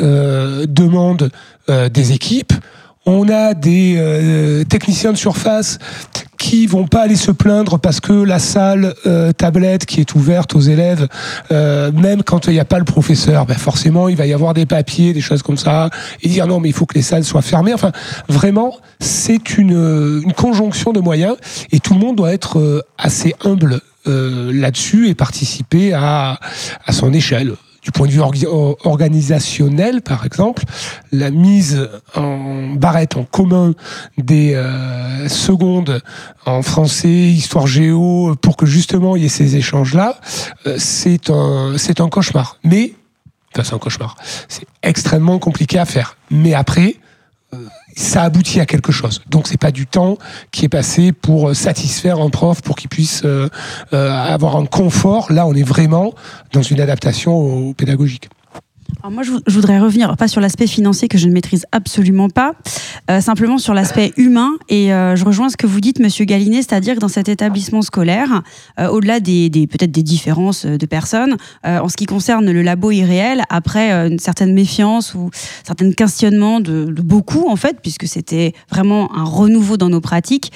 demandes 0.67 1.29
des 1.69 2.11
équipes. 2.11 2.53
On 3.05 3.29
a 3.29 3.53
des 3.53 4.65
techniciens 4.67 5.13
de 5.13 5.17
surface 5.17 5.77
qui 6.45 6.67
vont 6.67 6.85
pas 6.85 7.01
aller 7.01 7.15
se 7.15 7.31
plaindre 7.31 7.79
parce 7.79 7.99
que 7.99 8.13
la 8.13 8.37
salle 8.37 8.93
euh, 9.07 9.31
tablette 9.31 9.87
qui 9.87 9.99
est 9.99 10.13
ouverte 10.13 10.53
aux 10.53 10.59
élèves, 10.59 11.07
euh, 11.51 11.91
même 11.91 12.21
quand 12.21 12.45
il 12.45 12.53
n'y 12.53 12.59
a 12.59 12.65
pas 12.65 12.77
le 12.77 12.85
professeur, 12.85 13.47
ben 13.47 13.57
forcément 13.57 14.09
il 14.09 14.15
va 14.15 14.27
y 14.27 14.33
avoir 14.33 14.53
des 14.53 14.67
papiers, 14.67 15.11
des 15.11 15.21
choses 15.21 15.41
comme 15.41 15.57
ça, 15.57 15.89
et 16.21 16.29
dire 16.29 16.45
non 16.45 16.59
mais 16.59 16.69
il 16.69 16.73
faut 16.73 16.85
que 16.85 16.93
les 16.93 17.01
salles 17.01 17.23
soient 17.23 17.41
fermées. 17.41 17.73
Enfin, 17.73 17.91
vraiment, 18.29 18.77
c'est 18.99 19.57
une, 19.57 20.21
conjonction 20.37 20.93
de 20.93 20.99
moyens. 20.99 21.35
Et 21.71 21.79
tout 21.79 21.95
le 21.95 21.99
monde 21.99 22.15
doit 22.15 22.31
être 22.31 22.59
euh, 22.59 22.83
assez 22.99 23.33
humble 23.43 23.81
là-dessus 24.07 25.09
et 25.09 25.15
participer 25.15 25.93
à, 25.93 26.39
à 26.85 26.91
son 26.91 27.11
échelle 27.11 27.55
du 27.85 27.91
point 27.91 28.07
de 28.07 28.11
vue 28.11 28.47
organisationnel, 28.83 30.01
par 30.01 30.25
exemple, 30.25 30.63
la 31.11 31.29
mise 31.29 31.87
en 32.15 32.73
barrette 32.73 33.15
en 33.15 33.23
commun 33.23 33.73
des 34.17 34.55
euh, 34.55 35.29
secondes 35.29 36.01
en 36.47 36.63
français, 36.63 37.07
histoire 37.07 37.67
géo, 37.67 38.35
pour 38.41 38.57
que 38.57 38.65
justement 38.65 39.15
il 39.15 39.21
y 39.21 39.25
ait 39.27 39.29
ces 39.29 39.55
échanges-là, 39.55 40.19
euh, 40.65 40.77
c'est 40.79 41.29
un, 41.29 41.75
un 41.75 42.09
cauchemar. 42.09 42.57
Mais, 42.63 42.93
enfin 43.53 43.63
c'est 43.63 43.75
un 43.75 43.79
cauchemar, 43.79 44.15
c'est 44.47 44.65
extrêmement 44.81 45.37
compliqué 45.37 45.77
à 45.77 45.85
faire. 45.85 46.17
Mais 46.31 46.55
après, 46.55 46.95
euh, 47.53 47.57
ça 47.95 48.23
aboutit 48.23 48.59
à 48.59 48.65
quelque 48.65 48.91
chose. 48.91 49.21
Donc 49.29 49.47
c'est 49.47 49.59
pas 49.59 49.71
du 49.71 49.87
temps 49.87 50.17
qui 50.51 50.65
est 50.65 50.69
passé 50.69 51.11
pour 51.11 51.49
euh, 51.49 51.53
satisfaire 51.53 52.19
un 52.19 52.29
prof 52.29 52.61
pour 52.61 52.75
qu'il 52.75 52.89
puisse 52.89 53.23
euh, 53.25 53.49
avoir 53.91 54.57
un 54.57 54.65
confort. 54.65 55.31
Là, 55.31 55.47
on 55.47 55.53
est 55.53 55.63
vraiment 55.63 56.13
dans 56.53 56.61
une 56.61 56.81
adaptation 56.81 57.73
pédagogique 57.73 58.29
moi, 59.11 59.23
je, 59.23 59.31
voudrais 59.53 59.79
revenir, 59.79 60.15
pas 60.17 60.27
sur 60.27 60.41
l'aspect 60.41 60.67
financier 60.67 61.07
que 61.07 61.17
je 61.17 61.27
ne 61.27 61.33
maîtrise 61.33 61.65
absolument 61.71 62.29
pas, 62.29 62.53
euh, 63.09 63.21
simplement 63.21 63.57
sur 63.57 63.73
l'aspect 63.73 64.13
humain. 64.17 64.53
Et 64.69 64.93
euh, 64.93 65.15
je 65.15 65.25
rejoins 65.25 65.49
ce 65.49 65.57
que 65.57 65.67
vous 65.67 65.79
dites, 65.79 65.99
Monsieur 65.99 66.25
Galinet, 66.25 66.61
c'est-à-dire 66.61 66.95
que 66.95 66.99
dans 66.99 67.07
cet 67.07 67.29
établissement 67.29 67.81
scolaire, 67.81 68.41
euh, 68.79 68.87
au-delà 68.87 69.19
des, 69.19 69.49
peut-être 69.67 69.91
des 69.91 70.03
différences 70.03 70.65
de 70.65 70.85
personnes, 70.85 71.37
en 71.63 71.89
ce 71.89 71.97
qui 71.97 72.05
concerne 72.05 72.51
le 72.51 72.61
labo 72.61 72.91
irréel, 72.91 73.43
après 73.49 73.91
une 73.91 74.19
certaine 74.19 74.53
méfiance 74.53 75.13
ou 75.13 75.29
certains 75.63 75.91
questionnements 75.91 76.59
de, 76.59 76.85
beaucoup, 76.85 77.47
en 77.47 77.55
fait, 77.55 77.79
puisque 77.81 78.07
c'était 78.07 78.53
vraiment 78.69 79.15
un 79.15 79.23
renouveau 79.23 79.77
dans 79.77 79.89
nos 79.89 80.01
pratiques, 80.01 80.51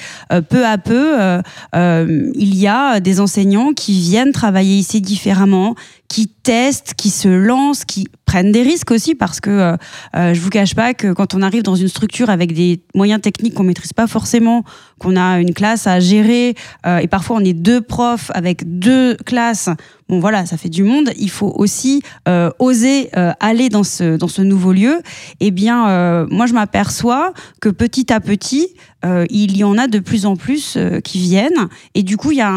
peu 0.50 0.66
à 0.66 0.78
peu, 0.78 1.42
il 1.74 2.56
y 2.56 2.68
a 2.68 3.00
des 3.00 3.20
enseignants 3.20 3.74
qui 3.74 4.00
viennent 4.00 4.32
travailler 4.32 4.78
ici 4.78 5.02
différemment, 5.02 5.76
qui 6.10 6.28
testent, 6.28 6.96
qui 6.96 7.10
se 7.12 7.30
lancent, 7.30 7.86
qui 7.86 8.08
prennent 8.26 8.52
des 8.52 8.64
risques 8.64 8.92
aussi 8.92 9.16
parce 9.16 9.40
que 9.40 9.50
euh, 9.50 9.78
euh, 10.16 10.34
je 10.34 10.42
vous 10.42 10.50
cache 10.50 10.76
pas 10.76 10.94
que 10.94 11.14
quand 11.14 11.34
on 11.34 11.42
arrive 11.42 11.64
dans 11.64 11.76
une 11.76 11.88
structure 11.88 12.30
avec 12.30 12.54
des 12.54 12.82
moyens 12.96 13.22
techniques 13.22 13.54
qu'on 13.54 13.64
maîtrise 13.64 13.94
pas 13.94 14.08
forcément, 14.08 14.64
qu'on 15.00 15.16
a 15.16 15.40
une 15.40 15.54
classe 15.54 15.88
à 15.88 16.00
gérer, 16.00 16.56
et 16.86 17.08
parfois 17.08 17.38
on 17.38 17.46
est 17.46 17.54
deux 17.54 17.82
profs 17.82 18.32
avec 18.34 18.80
deux 18.80 19.16
classes 19.26 19.70
bon 20.10 20.20
voilà, 20.20 20.46
ça 20.46 20.58
fait 20.58 20.70
du 20.70 20.84
monde, 20.84 21.12
il 21.18 21.30
faut 21.30 21.54
aussi 21.56 22.02
euh, 22.28 22.50
oser 22.60 23.10
euh, 23.16 23.32
aller 23.40 23.70
dans 23.70 23.84
ce, 23.84 24.18
dans 24.18 24.28
ce 24.28 24.42
nouveau 24.42 24.74
lieu. 24.74 25.02
Eh 25.40 25.52
bien, 25.52 25.88
euh, 25.88 26.28
moi, 26.30 26.48
je 26.48 26.54
m'aperçois 26.54 27.32
que 27.62 27.70
petit 27.70 28.12
à 28.12 28.20
petit, 28.20 28.68
il 29.04 29.56
y 29.58 29.64
en 29.64 29.78
a 29.78 29.88
de 29.88 30.00
plus 30.00 30.26
en 30.26 30.36
plus 30.36 30.78
qui 31.04 31.20
viennent. 31.20 31.70
Et 31.96 32.04
du 32.04 32.18
coup, 32.18 32.32
il 32.32 32.38
y 32.38 32.42
a 32.42 32.52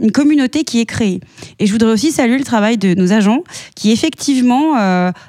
une 0.00 0.12
communauté 0.12 0.64
qui 0.64 0.80
est 0.80 0.86
créée. 0.86 1.20
Et 1.58 1.66
je 1.66 1.72
voudrais 1.72 1.90
aussi 1.90 2.12
saluer 2.12 2.38
le 2.38 2.44
travail 2.44 2.76
de 2.76 2.94
nos 2.94 3.12
agents 3.12 3.42
qui, 3.74 3.90
effectivement, 3.90 4.76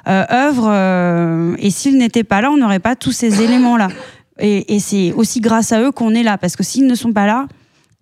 œuvrent. 0.06 1.56
et 1.58 1.70
s'ils 1.70 1.96
n'étaient 1.96 2.24
pas 2.24 2.40
là, 2.40 2.50
on 2.50 2.56
n'aurait 2.56 2.80
pas 2.80 2.96
tous 2.96 3.12
ces 3.12 3.42
éléments-là. 3.42 3.88
Et, 4.40 4.74
et 4.74 4.78
c'est 4.78 5.12
aussi 5.12 5.40
grâce 5.40 5.72
à 5.72 5.80
eux 5.80 5.90
qu'on 5.90 6.14
est 6.14 6.22
là. 6.22 6.36
Parce 6.36 6.56
que 6.56 6.62
s'ils 6.62 6.86
ne 6.86 6.94
sont 6.94 7.12
pas 7.12 7.26
là, 7.26 7.46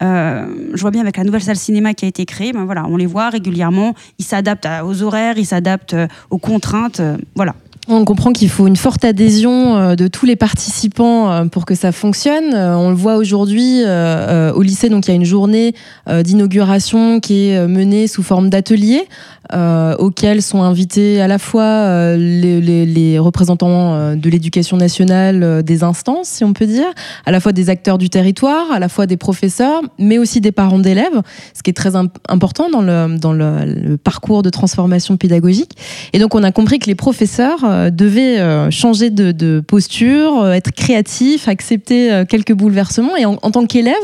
euh, 0.03 0.47
je 0.75 0.81
vois 0.81 0.91
bien 0.91 1.03
avec 1.03 1.17
la 1.17 1.25
nouvelle 1.25 1.43
salle 1.43 1.57
cinéma 1.57 1.95
qui 1.95 2.07
a 2.07 2.09
été 2.09 2.25
créée, 2.25 2.53
ben 2.53 2.65
voilà, 2.65 2.87
on 2.87 2.97
les 2.97 3.07
voit 3.07 3.29
régulièrement, 3.29 3.95
ils 4.19 4.25
s'adaptent 4.25 4.69
aux 4.85 5.03
horaires, 5.03 5.37
ils 5.37 5.47
s'adaptent 5.47 5.95
euh, 5.95 6.07
aux 6.31 6.39
contraintes, 6.39 7.01
euh, 7.01 7.17
voilà. 7.35 7.55
On 7.89 8.05
comprend 8.05 8.33
qu'il 8.33 8.49
faut 8.49 8.67
une 8.67 8.77
forte 8.77 9.05
adhésion 9.05 9.95
de 9.97 10.07
tous 10.07 10.25
les 10.25 10.37
participants 10.37 11.49
pour 11.49 11.65
que 11.65 11.75
ça 11.75 11.91
fonctionne. 11.91 12.55
On 12.55 12.91
le 12.91 12.95
voit 12.95 13.17
aujourd'hui 13.17 13.83
au 13.83 14.63
lycée, 14.63 14.89
donc 14.89 15.07
il 15.07 15.11
y 15.11 15.13
a 15.13 15.17
une 15.17 15.25
journée 15.25 15.75
d'inauguration 16.23 17.21
qui 17.21 17.49
est 17.49 17.67
menée 17.67 18.07
sous 18.07 18.23
forme 18.23 18.49
d'atelier 18.49 19.09
euh, 19.53 19.97
auxquels 19.97 20.43
sont 20.43 20.63
invités 20.63 21.21
à 21.21 21.29
la 21.29 21.39
fois 21.39 21.63
euh, 21.63 22.17
les, 22.17 23.19
représentants 23.19 23.95
euh, 23.95 24.15
de 24.15 24.31
l'éducation 24.31 24.77
nationale 24.77 25.43
euh, 25.43 25.63
des 25.63 25.83
instances, 25.83 26.29
si 26.29 26.45
on 26.45 26.53
peut 26.53 26.67
dire, 26.67 26.87
à 27.27 27.31
la 27.31 27.41
fois 27.41 27.53
des 27.53 27.71
acteurs 27.71 27.99
du 27.99 28.11
territoire, 28.11 28.71
à 28.73 28.79
la 28.79 28.89
fois 28.89 29.07
des 29.07 29.17
professeurs, 29.17 29.83
mais 29.99 30.19
aussi 30.19 30.41
des 30.41 30.53
parents 30.53 30.79
d'élèves, 30.79 31.23
ce 31.55 31.63
qui 31.63 31.71
est 31.71 31.75
très 31.75 31.97
important 31.97 32.71
dans 32.71 32.83
le, 32.83 33.19
dans 33.19 33.33
le, 33.33 33.97
parcours 34.03 34.43
de 34.43 34.51
transformation 34.51 35.17
pédagogique. 35.17 35.73
Et 36.13 36.19
donc 36.19 36.35
on 36.35 36.43
a 36.43 36.53
compris 36.53 36.79
que 36.79 36.87
les 36.87 36.95
professeurs 36.95 37.65
devaient 37.91 38.71
changer 38.71 39.11
de, 39.11 39.61
posture, 39.61 40.49
être 40.49 40.73
créatifs, 40.73 41.49
accepter 41.49 42.25
quelques 42.29 42.53
bouleversements. 42.53 43.17
Et 43.17 43.25
en, 43.25 43.37
tant 43.37 43.67
qu'élève, 43.67 43.95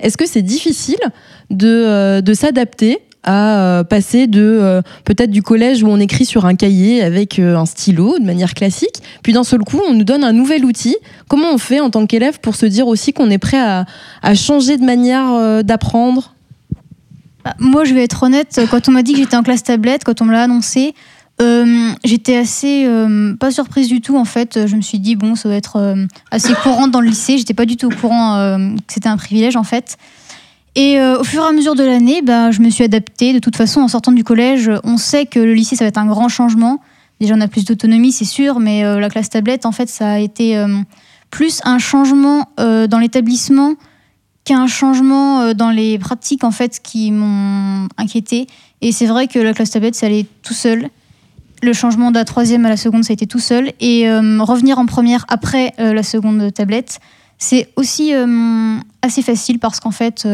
est-ce 0.00 0.16
que 0.16 0.26
c'est 0.26 0.42
difficile 0.42 0.98
de, 1.50 2.32
s'adapter 2.34 2.98
à 3.24 3.58
euh, 3.58 3.84
passer 3.84 4.26
de 4.26 4.40
euh, 4.40 4.82
peut-être 5.04 5.30
du 5.30 5.42
collège 5.42 5.82
où 5.82 5.88
on 5.88 5.98
écrit 5.98 6.24
sur 6.24 6.46
un 6.46 6.54
cahier 6.54 7.02
avec 7.02 7.38
euh, 7.38 7.56
un 7.56 7.66
stylo 7.66 8.18
de 8.18 8.24
manière 8.24 8.54
classique, 8.54 9.02
puis 9.22 9.32
d'un 9.32 9.44
seul 9.44 9.60
coup 9.60 9.80
on 9.86 9.92
nous 9.92 10.04
donne 10.04 10.24
un 10.24 10.32
nouvel 10.32 10.64
outil? 10.64 10.96
Comment 11.28 11.52
on 11.52 11.58
fait 11.58 11.80
en 11.80 11.90
tant 11.90 12.06
qu'élève 12.06 12.40
pour 12.40 12.54
se 12.54 12.64
dire 12.64 12.86
aussi 12.86 13.12
qu'on 13.12 13.28
est 13.30 13.38
prêt 13.38 13.60
à, 13.60 13.86
à 14.22 14.34
changer 14.34 14.78
de 14.78 14.84
manière 14.84 15.62
d'apprendre? 15.64 16.34
Bah, 17.44 17.54
Moi 17.58 17.84
je 17.84 17.92
vais 17.92 18.04
être 18.04 18.22
honnête, 18.22 18.60
quand 18.70 18.88
on 18.88 18.92
m'a 18.92 19.02
dit 19.02 19.12
que 19.12 19.18
j'étais 19.18 19.36
en 19.36 19.42
classe 19.42 19.64
tablette, 19.64 20.04
quand 20.04 20.22
on 20.22 20.24
me 20.24 20.32
l'a 20.32 20.44
annoncé, 20.44 20.94
euh, 21.40 21.90
j'étais 22.04 22.36
assez 22.36 22.84
euh, 22.86 23.36
pas 23.36 23.52
surprise 23.52 23.88
du 23.88 24.00
tout 24.00 24.16
en 24.16 24.24
fait. 24.24 24.66
Je 24.66 24.74
me 24.74 24.80
suis 24.80 24.98
dit 24.98 25.14
bon, 25.14 25.36
ça 25.36 25.48
va 25.48 25.54
être 25.54 25.76
euh, 25.76 26.06
assez 26.30 26.52
courant 26.54 26.88
dans 26.88 27.00
le 27.00 27.08
lycée. 27.08 27.38
J'étais 27.38 27.54
pas 27.54 27.66
du 27.66 27.76
tout 27.76 27.86
au 27.86 27.94
courant 27.94 28.58
que 28.86 28.92
c'était 28.92 29.08
un 29.08 29.16
privilège 29.16 29.56
en 29.56 29.62
fait. 29.62 29.96
Et 30.74 31.00
au 31.00 31.24
fur 31.24 31.42
et 31.42 31.46
à 31.46 31.50
mesure 31.50 31.74
de 31.74 31.82
l'année, 31.82 32.22
bah, 32.22 32.52
je 32.52 32.60
me 32.60 32.70
suis 32.70 32.84
adaptée. 32.84 33.32
De 33.32 33.40
toute 33.40 33.56
façon, 33.56 33.80
en 33.80 33.88
sortant 33.88 34.12
du 34.12 34.22
collège, 34.22 34.70
on 34.84 34.96
sait 34.96 35.26
que 35.26 35.40
le 35.40 35.52
lycée, 35.52 35.74
ça 35.74 35.84
va 35.84 35.88
être 35.88 35.98
un 35.98 36.06
grand 36.06 36.28
changement. 36.28 36.80
Déjà, 37.20 37.34
on 37.34 37.40
a 37.40 37.48
plus 37.48 37.64
d'autonomie, 37.64 38.12
c'est 38.12 38.24
sûr, 38.24 38.60
mais 38.60 38.82
la 38.82 39.08
classe 39.10 39.28
tablette, 39.28 39.66
en 39.66 39.72
fait, 39.72 39.88
ça 39.88 40.12
a 40.12 40.18
été 40.20 40.62
plus 41.30 41.60
un 41.64 41.78
changement 41.78 42.48
dans 42.58 42.98
l'établissement 43.00 43.74
qu'un 44.44 44.68
changement 44.68 45.52
dans 45.52 45.70
les 45.70 45.98
pratiques, 45.98 46.44
en 46.44 46.52
fait, 46.52 46.78
qui 46.80 47.10
m'ont 47.10 47.88
inquiété. 47.96 48.46
Et 48.80 48.92
c'est 48.92 49.06
vrai 49.06 49.26
que 49.26 49.40
la 49.40 49.54
classe 49.54 49.70
tablette, 49.70 49.96
ça 49.96 50.06
allait 50.06 50.26
tout 50.44 50.54
seul. 50.54 50.90
Le 51.62 51.72
changement 51.72 52.10
de 52.10 52.16
la 52.16 52.24
troisième 52.24 52.64
à 52.66 52.68
la 52.68 52.76
seconde, 52.76 53.04
ça 53.04 53.12
a 53.12 53.14
été 53.14 53.26
tout 53.26 53.40
seul. 53.40 53.72
Et 53.80 54.08
revenir 54.10 54.78
en 54.78 54.86
première 54.86 55.24
après 55.28 55.74
la 55.78 56.02
seconde 56.02 56.52
tablette, 56.54 57.00
c'est 57.38 57.68
aussi 57.76 58.12
assez 59.02 59.22
facile 59.22 59.58
parce 59.58 59.80
qu'en 59.80 59.90
fait, 59.90 60.26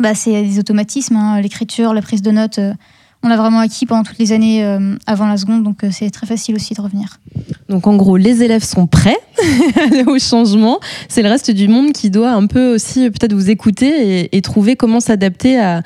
bah, 0.00 0.14
c'est 0.14 0.42
des 0.42 0.58
automatismes, 0.58 1.16
hein. 1.16 1.40
l'écriture, 1.40 1.94
la 1.94 2.02
prise 2.02 2.22
de 2.22 2.30
notes. 2.30 2.60
Euh, 3.26 3.28
on 3.28 3.28
l'a 3.28 3.36
vraiment 3.36 3.60
acquis 3.60 3.86
pendant 3.86 4.02
toutes 4.02 4.18
les 4.18 4.32
années 4.32 4.64
euh, 4.64 4.94
avant 5.06 5.26
la 5.26 5.36
seconde, 5.36 5.62
donc 5.62 5.84
euh, 5.84 5.88
c'est 5.90 6.10
très 6.10 6.26
facile 6.26 6.54
aussi 6.54 6.74
de 6.74 6.80
revenir. 6.80 7.18
Donc 7.68 7.86
en 7.86 7.96
gros, 7.96 8.16
les 8.16 8.42
élèves 8.42 8.64
sont 8.64 8.86
prêts 8.86 9.18
au 10.06 10.18
changement. 10.18 10.80
C'est 11.08 11.22
le 11.22 11.28
reste 11.28 11.50
du 11.50 11.68
monde 11.68 11.92
qui 11.92 12.10
doit 12.10 12.30
un 12.30 12.46
peu 12.46 12.74
aussi 12.74 13.10
peut-être 13.10 13.32
vous 13.32 13.50
écouter 13.50 14.28
et, 14.34 14.42
trouver 14.42 14.76
comment 14.76 15.00
s'adapter 15.00 15.58
à, 15.58 15.82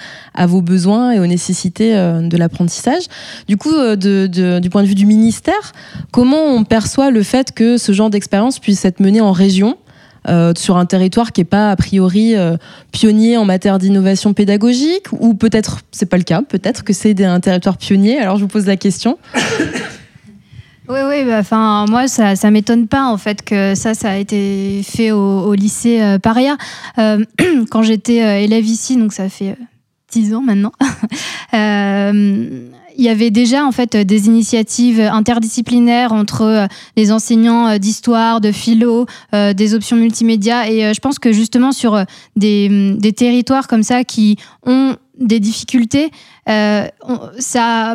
vos 0.47 0.61
besoins 0.61 1.13
et 1.13 1.19
aux 1.21 1.27
nécessités 1.27 1.95
de 1.95 2.37
l'apprentissage. 2.37 3.05
Du 3.49 3.57
coup, 3.57 3.71
du 3.71 4.71
point 4.71 4.83
de 4.83 4.87
vue 4.87 4.95
du 4.95 5.07
ministère, 5.07 5.73
comment 6.13 6.45
on 6.45 6.65
perçoit 6.65 7.11
le 7.11 7.23
fait 7.23 7.53
que 7.53 7.79
ce 7.79 7.93
genre 7.93 8.11
d'expérience 8.11 8.59
puisse 8.59 8.85
être 8.85 9.01
menée 9.01 9.21
en 9.21 9.33
région 9.33 9.77
euh, 10.29 10.53
sur 10.57 10.77
un 10.77 10.85
territoire 10.85 11.33
qui 11.33 11.41
n'est 11.41 11.47
pas 11.47 11.71
a 11.71 11.77
priori 11.77 12.37
euh, 12.37 12.57
pionnier 12.93 13.39
en 13.39 13.47
matière 13.47 13.79
d'innovation 13.79 14.35
pédagogique 14.35 15.07
ou 15.13 15.33
peut-être 15.33 15.81
c'est 15.93 16.07
pas 16.07 16.19
le 16.19 16.25
cas, 16.25 16.43
peut-être 16.43 16.85
que 16.85 16.93
c'est 16.93 17.25
un 17.25 17.41
territoire 17.41 17.79
pionnier. 17.79 18.19
Alors 18.19 18.37
je 18.37 18.43
vous 18.43 18.49
pose 18.49 18.67
la 18.67 18.77
question. 18.77 19.19
Oui, 20.89 20.99
oui, 21.09 21.25
bah, 21.25 21.39
enfin, 21.39 21.87
moi, 21.89 22.09
ça, 22.09 22.51
m'étonne 22.51 22.89
pas, 22.89 23.05
en 23.05 23.17
fait, 23.17 23.43
que 23.43 23.77
ça, 23.77 23.95
ça 23.95 24.11
a 24.11 24.17
été 24.17 24.83
fait 24.83 25.13
au, 25.13 25.55
lycée 25.55 26.03
euh, 26.03 26.19
Paria. 26.19 26.57
quand 27.71 27.83
j'étais 27.85 28.43
élève 28.43 28.65
ici, 28.65 28.97
donc 28.97 29.13
ça 29.13 29.29
fait 29.29 29.57
dix 30.11 30.35
ans 30.35 30.43
maintenant, 30.43 30.73
il 33.01 33.07
y 33.07 33.09
avait 33.09 33.31
déjà 33.31 33.65
en 33.65 33.73
fait 33.73 33.97
des 33.97 34.27
initiatives 34.27 35.01
interdisciplinaires 35.01 36.13
entre 36.13 36.43
euh, 36.43 36.67
les 36.99 37.13
enseignants 37.13 37.67
euh, 37.67 37.79
d'histoire, 37.79 38.43
de 38.43 38.53
philo, 38.53 39.07
euh, 39.33 39.55
des 39.55 39.75
options 39.75 39.97
multimédia. 39.97 40.71
Et 40.71 40.93
je 40.93 41.01
pense 41.01 41.19
que 41.19 41.33
justement 41.33 41.73
sur 41.73 42.05
des, 42.37 42.95
des 42.99 43.13
territoires 43.15 43.69
comme 43.69 43.83
ça 43.83 44.05
qui 44.05 44.37
ont 44.67 44.97
des 45.19 45.41
difficultés, 45.41 46.11
ça 46.47 47.95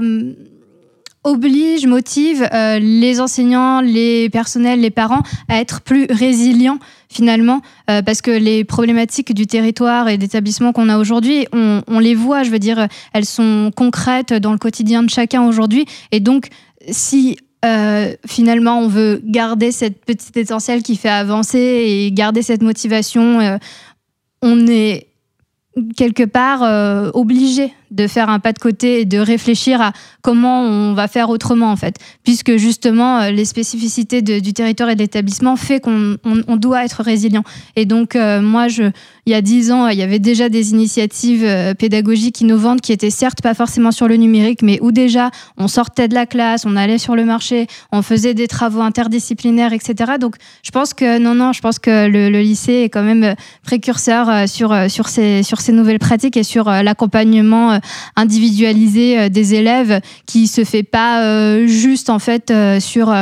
oblige, 1.26 1.86
motive 1.86 2.48
les 2.80 3.20
enseignants, 3.20 3.82
les 3.82 4.30
personnels, 4.30 4.80
les 4.80 4.92
parents 4.92 5.24
à 5.50 5.60
être 5.60 5.82
plus 5.82 6.08
résilients 6.10 6.80
finalement, 7.16 7.62
euh, 7.90 8.02
parce 8.02 8.22
que 8.22 8.32
les 8.32 8.66
problématiques 8.66 9.34
du 9.34 9.48
territoire 9.48 10.10
et 10.10 10.18
d'établissement 10.18 10.74
qu'on 10.74 10.90
a 10.90 10.98
aujourd'hui, 10.98 11.48
on, 11.54 12.00
les 12.00 12.14
voit, 12.14 12.44
je 12.44 12.50
veux 12.50 12.60
dire, 12.60 12.88
elles 13.14 13.26
sont 13.26 13.72
concrètes 13.76 14.34
dans 14.34 14.52
le 14.52 14.58
quotidien 14.58 15.02
de 15.02 15.10
chacun 15.10 15.48
aujourd'hui. 15.48 15.86
Et 16.12 16.20
donc, 16.20 16.50
si 16.90 17.38
euh, 17.64 18.14
finalement 18.28 18.80
on 18.80 18.88
veut 18.88 19.22
garder 19.24 19.72
cette 19.72 20.04
petite 20.04 20.36
essentielle 20.38 20.84
qui 20.84 20.98
fait 20.98 21.10
avancer 21.10 21.58
et 21.58 22.12
garder 22.12 22.42
cette 22.42 22.62
motivation, 22.62 23.40
euh, 23.40 23.58
on 24.42 24.68
est 24.68 25.08
quelque 25.96 26.24
part 26.24 26.64
euh, 26.64 27.12
obligé 27.14 27.74
de 27.92 28.08
faire 28.08 28.30
un 28.30 28.40
pas 28.40 28.54
de 28.54 28.60
côté 28.60 29.02
et 29.02 29.06
de 29.06 29.18
réfléchir 29.18 29.82
à 29.82 29.92
comment 30.22 30.62
on 30.62 30.94
va 30.94 31.08
faire 31.08 31.30
autrement 31.30 31.72
en 31.72 31.76
fait, 31.76 31.98
puisque 32.24 32.56
justement 32.58 33.20
euh, 33.20 33.32
les 33.32 33.46
spécificités 33.46 34.22
du 34.22 34.54
territoire 34.54 34.90
et 34.90 34.96
de 34.96 35.02
l'établissement 35.02 35.56
fait 35.56 35.80
qu'on 35.80 36.18
on, 36.24 36.56
doit 36.56 36.86
être 36.86 37.04
résilient. 37.04 37.44
Et 37.76 37.86
donc 37.86 38.16
euh, 38.16 38.42
moi, 38.42 38.68
je, 38.68 38.84
il 39.26 39.32
y 39.32 39.36
a 39.36 39.42
dix 39.42 39.72
ans, 39.72 39.88
il 39.88 39.98
y 39.98 40.04
avait 40.04 40.20
déjà 40.20 40.50
des 40.50 40.72
initiatives 40.72 41.46
pédagogiques 41.78 42.42
innovantes 42.42 42.82
qui 42.82 42.92
étaient 42.92 43.10
certes 43.10 43.42
pas 43.42 43.54
forcément 43.54 43.92
sur 43.92 44.08
le 44.08 44.16
numérique, 44.16 44.62
mais 44.62 44.80
où 44.82 44.92
déjà 44.92 45.32
on 45.58 45.68
sortait 45.68 46.08
de 46.08 46.14
la 46.14 46.26
classe, 46.26 46.66
on 46.66 46.76
allait 46.76 46.98
sur 46.98 47.16
le 47.16 47.26
marché, 47.26 47.68
on 47.92 48.02
faisait 48.02 48.34
des 48.34 48.48
travaux 48.48 48.82
interdisciplinaires, 48.82 49.74
etc. 49.74 50.14
Donc 50.20 50.36
je 50.64 50.72
pense 50.72 50.94
que 50.94 51.18
non, 51.18 51.34
non, 51.34 51.54
je 51.54 51.62
pense 51.62 51.80
que 51.80 52.08
le, 52.08 52.30
lycée 52.30 52.84
est 52.84 52.90
quand 52.90 53.04
même 53.04 53.36
précurseur 53.64 54.48
sur 54.48 54.76
sur 54.90 55.08
ces 55.08 55.44
sur 55.44 55.62
ces 55.62 55.72
nouvelles 55.72 56.00
pratiques 56.00 56.38
et 56.38 56.44
sur 56.44 56.70
l'accompagnement 56.70 57.80
individualisé 58.16 59.20
euh, 59.20 59.30
des 59.30 59.56
élèves 59.56 60.00
qui 60.26 60.48
se 60.48 60.64
fait 60.64 60.84
pas 60.84 61.24
euh, 61.24 61.68
juste 61.68 62.10
en 62.10 62.20
fait 62.20 62.52
euh, 62.52 62.80
sur 62.80 63.14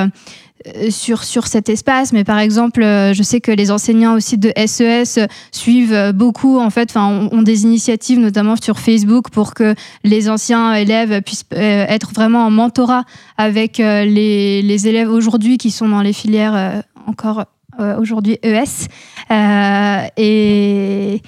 sur, 0.90 1.24
sur 1.24 1.48
cet 1.48 1.70
espace, 1.70 2.14
mais 2.14 2.24
par 2.24 2.40
exemple, 2.40 2.82
je 2.82 3.22
sais 3.24 3.42
que 3.42 3.52
les 3.52 3.72
enseignants 3.72 4.16
aussi 4.16 4.38
de 4.38 4.52
SES 4.66 5.20
e 5.20 5.28
suivent 5.52 6.12
beaucoup, 6.14 6.60
en 6.60 6.70
fait, 6.70 6.90
enfin, 6.90 7.28
ont, 7.32 7.42
des 7.42 7.64
initiatives, 7.64 8.20
notamment 8.20 8.56
sur 8.56 8.80
Facebook, 8.80 9.30
pour 9.30 9.54
que 9.54 9.76
les 10.04 10.30
anciens 10.30 10.74
élèves 10.74 11.22
puissent 11.22 11.46
être 11.52 12.14
vraiment 12.14 12.46
en 12.46 12.52
mentorat 12.52 13.04
avec 13.38 13.78
les, 13.78 14.88
élèves 14.88 15.10
aujourd'hui 15.10 15.58
qui 15.58 15.72
sont 15.72 15.90
dans 15.90 16.02
les 16.02 16.14
filières 16.14 16.84
encore 17.08 17.46
euh, 17.80 17.98
aujourd'hui 18.00 18.38
ES. 18.44 18.88
Euh, 19.32 20.08
et, 20.16 21.22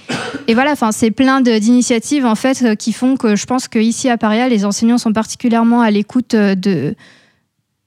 et, 0.48 0.54
voilà, 0.54 0.74
enfin, 0.74 0.92
c'est 0.92 1.10
plein 1.10 1.42
d'initiatives 1.42 2.25
en 2.25 2.36
fait 2.36 2.62
euh, 2.62 2.75
qui 2.75 2.94
font 2.94 3.18
que 3.18 3.36
je 3.36 3.48
pense 3.48 3.68
qu'ici 3.68 4.10
à 4.10 4.18
Paria, 4.18 4.48
les 4.48 4.63
enseignants 4.63 5.00
sont 5.00 5.12
particulièrement 5.12 5.82
à 5.82 5.89
l'écoute 5.89 6.36
de, 6.36 6.96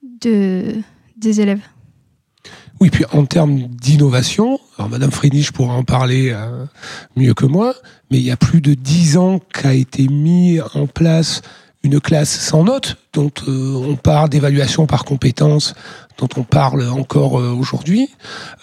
de, 0.01 0.75
des 1.19 1.41
élèves. 1.41 1.61
Oui, 2.79 2.89
puis 2.89 3.03
en 3.11 3.25
termes 3.25 3.63
d'innovation, 3.63 4.57
Madame 4.89 5.11
Friedrich 5.11 5.51
pourra 5.51 5.73
en 5.73 5.83
parler 5.83 6.31
euh, 6.31 6.65
mieux 7.17 7.33
que 7.33 7.45
moi, 7.45 7.73
mais 8.09 8.17
il 8.17 8.23
y 8.23 8.31
a 8.31 8.37
plus 8.37 8.61
de 8.61 8.73
dix 8.73 9.17
ans 9.17 9.39
qu'a 9.53 9.73
été 9.73 10.07
mis 10.07 10.59
en 10.73 10.87
place 10.87 11.41
une 11.83 11.99
classe 11.99 12.29
sans 12.29 12.63
notes, 12.63 12.97
dont 13.13 13.31
euh, 13.47 13.73
on 13.75 13.95
parle 13.97 14.29
d'évaluation 14.29 14.85
par 14.85 15.03
compétences, 15.03 15.73
dont 16.17 16.29
on 16.37 16.43
parle 16.43 16.87
encore 16.89 17.39
euh, 17.39 17.51
aujourd'hui. 17.51 18.09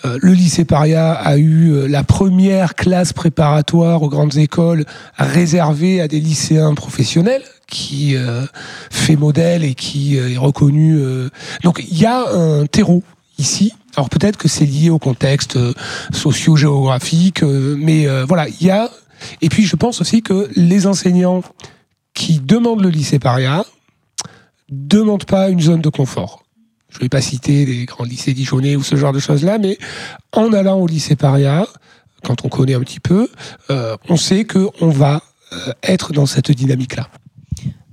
Le 0.04 0.32
lycée 0.32 0.64
Paria 0.64 1.12
a 1.12 1.36
eu 1.36 1.86
la 1.86 2.02
première 2.02 2.74
classe 2.74 3.12
préparatoire 3.12 4.02
aux 4.02 4.08
grandes 4.08 4.36
écoles 4.36 4.84
réservée 5.18 6.00
à 6.00 6.08
des 6.08 6.20
lycéens 6.20 6.74
professionnels 6.74 7.42
qui 7.66 8.14
fait 8.90 9.16
modèle 9.16 9.64
et 9.64 9.74
qui 9.74 10.16
est 10.16 10.36
reconnu. 10.36 11.00
Donc 11.62 11.84
il 11.90 11.98
y 11.98 12.06
a 12.06 12.28
un 12.32 12.66
terreau 12.66 13.02
ici. 13.38 13.72
Alors 13.96 14.08
peut-être 14.08 14.36
que 14.36 14.48
c'est 14.48 14.66
lié 14.66 14.90
au 14.90 14.98
contexte 14.98 15.58
socio-géographique, 16.12 17.42
mais 17.42 18.06
voilà, 18.24 18.48
il 18.48 18.66
y 18.66 18.70
a. 18.70 18.90
Et 19.42 19.48
puis 19.48 19.64
je 19.64 19.76
pense 19.76 20.00
aussi 20.00 20.22
que 20.22 20.48
les 20.54 20.86
enseignants 20.86 21.42
qui 22.14 22.40
demandent 22.40 22.82
le 22.82 22.88
lycée 22.88 23.18
paria 23.18 23.64
demandent 24.68 25.26
pas 25.26 25.48
une 25.48 25.60
zone 25.60 25.80
de 25.80 25.90
confort. 25.90 26.44
Je 26.88 26.98
ne 26.98 27.02
vais 27.02 27.08
pas 27.08 27.20
citer 27.20 27.66
les 27.66 27.84
grands 27.84 28.04
lycées 28.04 28.32
dijonnais 28.32 28.74
ou 28.74 28.82
ce 28.82 28.96
genre 28.96 29.12
de 29.12 29.18
choses-là, 29.18 29.58
mais 29.58 29.78
en 30.32 30.52
allant 30.52 30.78
au 30.78 30.86
lycée 30.86 31.14
paria, 31.14 31.66
quand 32.24 32.44
on 32.44 32.48
connaît 32.48 32.74
un 32.74 32.80
petit 32.80 33.00
peu, 33.00 33.28
euh, 33.70 33.96
on 34.08 34.16
sait 34.16 34.44
qu'on 34.44 34.88
va 34.88 35.22
euh, 35.52 35.72
être 35.82 36.12
dans 36.12 36.26
cette 36.26 36.50
dynamique-là. 36.50 37.08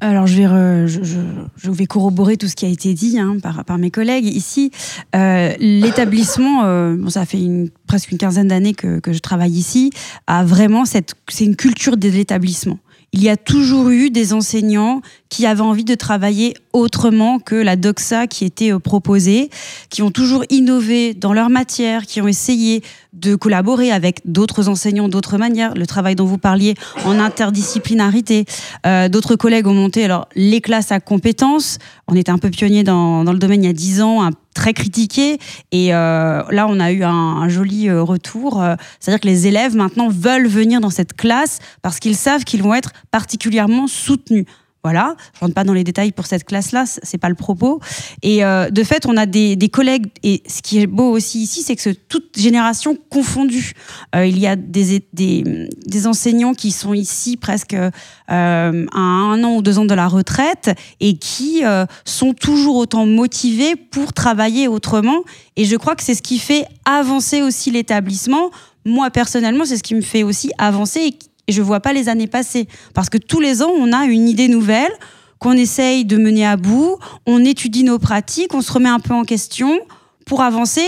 Alors 0.03 0.27
je 0.27 0.35
vais, 0.35 0.87
je, 0.87 1.71
vais 1.71 1.85
corroborer 1.85 2.35
tout 2.35 2.47
ce 2.47 2.55
qui 2.55 2.65
a 2.65 2.69
été 2.69 2.93
dit 2.93 3.17
hein, 3.17 3.37
par, 3.41 3.63
par, 3.63 3.77
mes 3.77 3.89
collègues 3.89 4.25
ici. 4.25 4.69
Euh, 5.15 5.53
l'établissement, 5.59 6.63
bon, 6.95 7.09
ça 7.09 7.25
fait 7.25 7.39
une, 7.39 7.69
presque 7.87 8.11
une 8.11 8.17
quinzaine 8.17 8.49
d'années 8.49 8.73
que, 8.73 8.99
que, 8.99 9.13
je 9.13 9.19
travaille 9.19 9.53
ici, 9.53 9.91
a 10.27 10.43
vraiment 10.43 10.83
cette, 10.83 11.13
c'est 11.29 11.45
une 11.45 11.55
culture 11.55 11.95
de 11.95 12.09
l'établissement 12.09 12.79
il 13.13 13.21
y 13.21 13.29
a 13.29 13.37
toujours 13.37 13.89
eu 13.89 14.09
des 14.09 14.33
enseignants 14.33 15.01
qui 15.29 15.45
avaient 15.45 15.61
envie 15.61 15.85
de 15.85 15.95
travailler 15.95 16.55
autrement 16.73 17.39
que 17.39 17.55
la 17.55 17.75
doxa 17.75 18.25
qui 18.27 18.43
était 18.43 18.73
euh, 18.73 18.79
proposée, 18.79 19.49
qui 19.89 20.01
ont 20.01 20.11
toujours 20.11 20.43
innové 20.49 21.13
dans 21.13 21.31
leur 21.31 21.49
matière, 21.49 22.05
qui 22.07 22.21
ont 22.21 22.27
essayé 22.27 22.81
de 23.13 23.35
collaborer 23.35 23.91
avec 23.91 24.21
d'autres 24.25 24.69
enseignants 24.69 25.07
d'autres 25.07 25.37
manières. 25.37 25.73
Le 25.75 25.87
travail 25.87 26.15
dont 26.15 26.25
vous 26.25 26.37
parliez 26.37 26.75
en 27.05 27.19
interdisciplinarité. 27.19 28.45
Euh, 28.85 29.07
d'autres 29.09 29.35
collègues 29.35 29.67
ont 29.67 29.73
monté 29.73 30.03
alors 30.03 30.27
les 30.35 30.61
classes 30.61 30.91
à 30.91 30.99
compétences. 30.99 31.77
On 32.07 32.15
était 32.15 32.31
un 32.31 32.37
peu 32.37 32.49
pionnier 32.49 32.83
dans, 32.83 33.23
dans 33.23 33.33
le 33.33 33.39
domaine 33.39 33.63
il 33.63 33.67
y 33.67 33.69
a 33.69 33.73
dix 33.73 34.01
ans, 34.01 34.29
très 34.53 34.73
critiqué. 34.73 35.39
Et 35.71 35.93
euh, 35.93 36.43
là, 36.49 36.67
on 36.69 36.79
a 36.79 36.91
eu 36.91 37.03
un, 37.03 37.49
joli 37.49 37.89
euh, 37.89 38.01
retour. 38.01 38.61
Euh, 38.61 38.75
c'est-à-dire 38.99 39.19
que 39.19 39.27
les 39.27 39.47
élèves 39.47 39.75
maintenant 39.75 40.09
veulent 40.09 40.47
venir 40.47 40.79
dans 40.79 40.89
cette 40.89 41.13
classe 41.13 41.59
parce 41.81 41.99
qu'ils 41.99 42.15
savent 42.15 42.43
qu'ils 42.43 42.63
vont 42.63 42.73
être 42.73 42.91
particulièrement 43.11 43.87
soutenus. 43.87 44.45
Voilà, 44.85 45.15
je 45.33 45.39
rentre 45.39 45.53
pas 45.53 45.63
dans 45.63 45.71
les 45.71 45.85
détails 45.85 46.11
pour 46.11 46.25
cette 46.25 46.43
classe-là, 46.43 46.83
c'est 46.85 47.17
pas 47.17 47.29
le 47.29 47.35
propos. 47.35 47.79
Et 48.21 48.43
euh, 48.43 48.69
de 48.69 48.83
fait, 48.83 49.05
on 49.05 49.15
a 49.15 49.25
des, 49.25 49.55
des, 49.55 49.69
collègues, 49.69 50.07
et 50.23 50.43
ce 50.45 50.61
qui 50.61 50.79
est 50.81 50.87
beau 50.87 51.09
aussi 51.09 51.39
ici, 51.41 51.61
c'est 51.61 51.77
que 51.77 51.91
toute 51.91 52.37
génération 52.37 52.97
confondue. 53.09 53.71
Euh, 54.13 54.25
il 54.25 54.37
y 54.37 54.45
a 54.45 54.57
des, 54.57 55.05
des, 55.13 55.69
des, 55.85 56.07
enseignants 56.07 56.53
qui 56.53 56.71
sont 56.71 56.93
ici 56.93 57.37
presque 57.37 57.75
euh, 57.75 57.91
à 58.27 58.99
un 58.99 59.41
an 59.45 59.55
ou 59.55 59.61
deux 59.61 59.79
ans 59.79 59.85
de 59.85 59.93
la 59.93 60.09
retraite 60.09 60.71
et 60.99 61.17
qui 61.17 61.63
euh, 61.63 61.85
sont 62.03 62.33
toujours 62.33 62.75
autant 62.75 63.05
motivés 63.05 63.77
pour 63.77 64.11
travailler 64.11 64.67
autrement. 64.67 65.21
Et 65.55 65.63
je 65.63 65.77
crois 65.77 65.95
que 65.95 66.03
c'est 66.03 66.15
ce 66.15 66.21
qui 66.21 66.39
fait 66.39 66.65
avancer 66.83 67.41
aussi 67.41 67.71
l'établissement. 67.71 68.51
Moi, 68.83 69.09
personnellement, 69.11 69.63
c'est 69.63 69.77
ce 69.77 69.83
qui 69.83 69.95
me 69.95 70.01
fait 70.01 70.23
aussi 70.23 70.51
avancer 70.57 71.17
et 71.47 71.51
je 71.51 71.61
vois 71.61 71.79
pas 71.79 71.93
les 71.93 72.09
années 72.09 72.27
passer. 72.27 72.67
Parce 72.93 73.09
que 73.09 73.17
tous 73.17 73.39
les 73.39 73.61
ans, 73.61 73.71
on 73.75 73.91
a 73.93 74.05
une 74.05 74.27
idée 74.27 74.47
nouvelle 74.47 74.91
qu'on 75.39 75.53
essaye 75.53 76.05
de 76.05 76.17
mener 76.17 76.45
à 76.45 76.55
bout, 76.55 76.97
on 77.25 77.43
étudie 77.43 77.83
nos 77.83 77.99
pratiques, 77.99 78.53
on 78.53 78.61
se 78.61 78.71
remet 78.71 78.89
un 78.89 79.01
peu 79.01 79.13
en 79.13 79.23
question 79.23 79.77
pour 80.25 80.41
avancer 80.41 80.87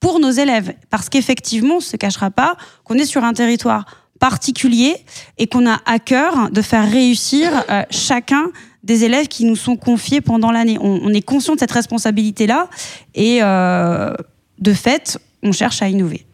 pour 0.00 0.18
nos 0.18 0.30
élèves. 0.30 0.74
Parce 0.88 1.08
qu'effectivement, 1.08 1.74
on 1.74 1.78
ne 1.78 1.82
se 1.82 1.96
cachera 1.96 2.30
pas 2.30 2.56
qu'on 2.84 2.94
est 2.94 3.04
sur 3.04 3.22
un 3.22 3.32
territoire 3.32 3.84
particulier 4.18 4.96
et 5.38 5.46
qu'on 5.46 5.68
a 5.68 5.80
à 5.86 5.98
cœur 5.98 6.50
de 6.50 6.62
faire 6.62 6.90
réussir 6.90 7.50
euh, 7.70 7.82
chacun 7.90 8.50
des 8.82 9.04
élèves 9.04 9.28
qui 9.28 9.44
nous 9.44 9.56
sont 9.56 9.76
confiés 9.76 10.20
pendant 10.20 10.50
l'année. 10.50 10.78
On, 10.80 11.12
est 11.12 11.22
conscient 11.22 11.54
de 11.54 11.60
cette 11.60 11.70
responsabilité-là 11.70 12.68
et 13.14 13.38
euh, 13.42 14.14
de 14.58 14.72
fait, 14.72 15.18
on 15.42 15.52
cherche 15.52 15.82
à 15.82 15.88
innover. 15.88 16.26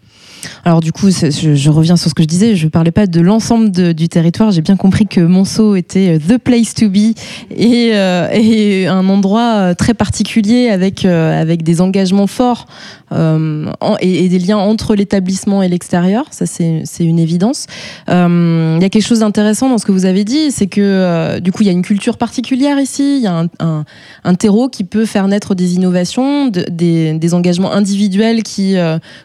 Alors 0.64 0.80
du 0.80 0.92
coup, 0.92 1.10
je, 1.10 1.70
reviens 1.70 1.96
sur 1.96 2.10
ce 2.10 2.14
que 2.14 2.22
je 2.22 2.28
disais, 2.28 2.56
je 2.56 2.64
ne 2.64 2.70
parlais 2.70 2.90
pas 2.90 3.06
de 3.06 3.20
l'ensemble 3.20 3.70
du 3.70 4.08
territoire, 4.08 4.50
j'ai 4.50 4.62
bien 4.62 4.76
compris 4.76 5.06
que 5.06 5.20
Monceau 5.20 5.76
était 5.76 6.16
euh, 6.16 6.18
the 6.18 6.38
place 6.38 6.74
to 6.74 6.88
be 6.88 7.14
et, 7.50 7.90
euh, 7.94 8.90
un 8.90 9.08
endroit 9.08 9.54
euh, 9.54 9.74
très 9.74 9.94
particulier 9.94 10.68
avec, 10.68 11.04
avec 11.04 11.62
des 11.62 11.80
engagements 11.80 12.26
forts 12.26 12.66
et, 13.12 14.28
des 14.28 14.38
liens 14.38 14.58
entre 14.58 14.94
l'établissement 14.94 15.62
et 15.62 15.68
l'extérieur, 15.68 16.24
ça 16.30 16.46
c'est 16.46 16.84
une 17.00 17.18
évidence. 17.18 17.66
Il 18.08 18.78
y 18.80 18.84
a 18.84 18.88
quelque 18.88 19.06
chose 19.06 19.20
d'intéressant 19.20 19.68
dans 19.68 19.78
ce 19.78 19.86
que 19.86 19.92
vous 19.92 20.04
avez 20.04 20.24
dit, 20.24 20.50
c'est 20.50 20.66
que 20.66 21.38
du 21.38 21.52
coup 21.52 21.62
il 21.62 21.66
y 21.66 21.68
a 21.68 21.72
une 21.72 21.82
culture 21.82 22.18
particulière 22.18 22.78
ici, 22.78 23.18
il 23.18 23.22
y 23.22 23.26
a 23.26 23.46
un, 23.60 24.34
terreau 24.34 24.68
qui 24.68 24.84
peut 24.84 25.06
faire 25.06 25.28
naître 25.28 25.54
des 25.54 25.74
innovations, 25.74 26.48
des, 26.48 27.12
des, 27.12 27.34
engagements 27.34 27.72
individuels 27.72 28.42
qui 28.42 28.76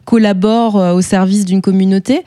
collaborent 0.05 0.95
au 0.95 1.01
service 1.11 1.45
d'une 1.45 1.61
communauté. 1.61 2.23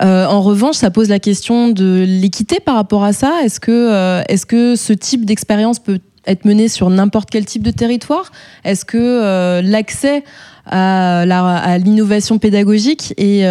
Euh, 0.00 0.24
en 0.26 0.40
revanche, 0.40 0.76
ça 0.76 0.90
pose 0.90 1.08
la 1.08 1.18
question 1.18 1.68
de 1.68 2.04
l'équité 2.06 2.60
par 2.60 2.76
rapport 2.76 3.02
à 3.02 3.12
ça. 3.12 3.32
Est-ce 3.44 3.58
que, 3.58 3.72
euh, 3.72 4.22
est-ce 4.28 4.46
que 4.46 4.76
ce 4.76 4.92
type 4.92 5.24
d'expérience 5.24 5.80
peut 5.80 5.98
être 6.26 6.44
mené 6.44 6.68
sur 6.68 6.88
n'importe 6.88 7.30
quel 7.30 7.44
type 7.44 7.62
de 7.62 7.72
territoire? 7.72 8.30
Est-ce 8.64 8.84
que 8.84 8.96
euh, 8.96 9.60
l'accès 9.62 10.22
à, 10.66 11.78
l'innovation 11.78 12.38
pédagogique 12.38 13.14
est, 13.16 13.42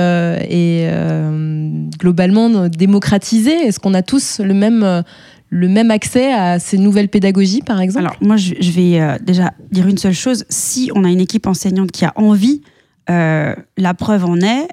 globalement 2.00 2.69
démocratisé? 2.69 3.52
Est-ce 3.52 3.80
qu'on 3.80 3.93
a 3.93 4.04
tous 4.04 4.39
le 4.39 4.54
même 4.54 5.04
le 5.50 5.69
même 5.69 5.91
accès 5.91 6.32
à 6.34 6.60
ces 6.60 6.78
nouvelles 6.78 7.08
pédagogies, 7.08 7.62
par 7.62 7.82
exemple? 7.82 8.06
Alors, 8.06 8.17
moi, 8.21 8.36
je, 8.38 8.71
vais 8.71 9.17
déjà 9.21 9.52
dire 9.71 9.88
une 9.88 9.97
seule 9.97 10.13
chose. 10.13 10.45
Si 10.50 10.91
on 10.93 11.04
a 11.04 11.10
une 11.10 11.21
équipe 11.21 11.47
enseignante 11.47 11.91
qui 11.91 12.06
a 12.06 12.13
envie, 12.15 12.62
la 13.08 13.93
preuve 13.93 14.26
en 14.26 14.39
est, 14.41 14.67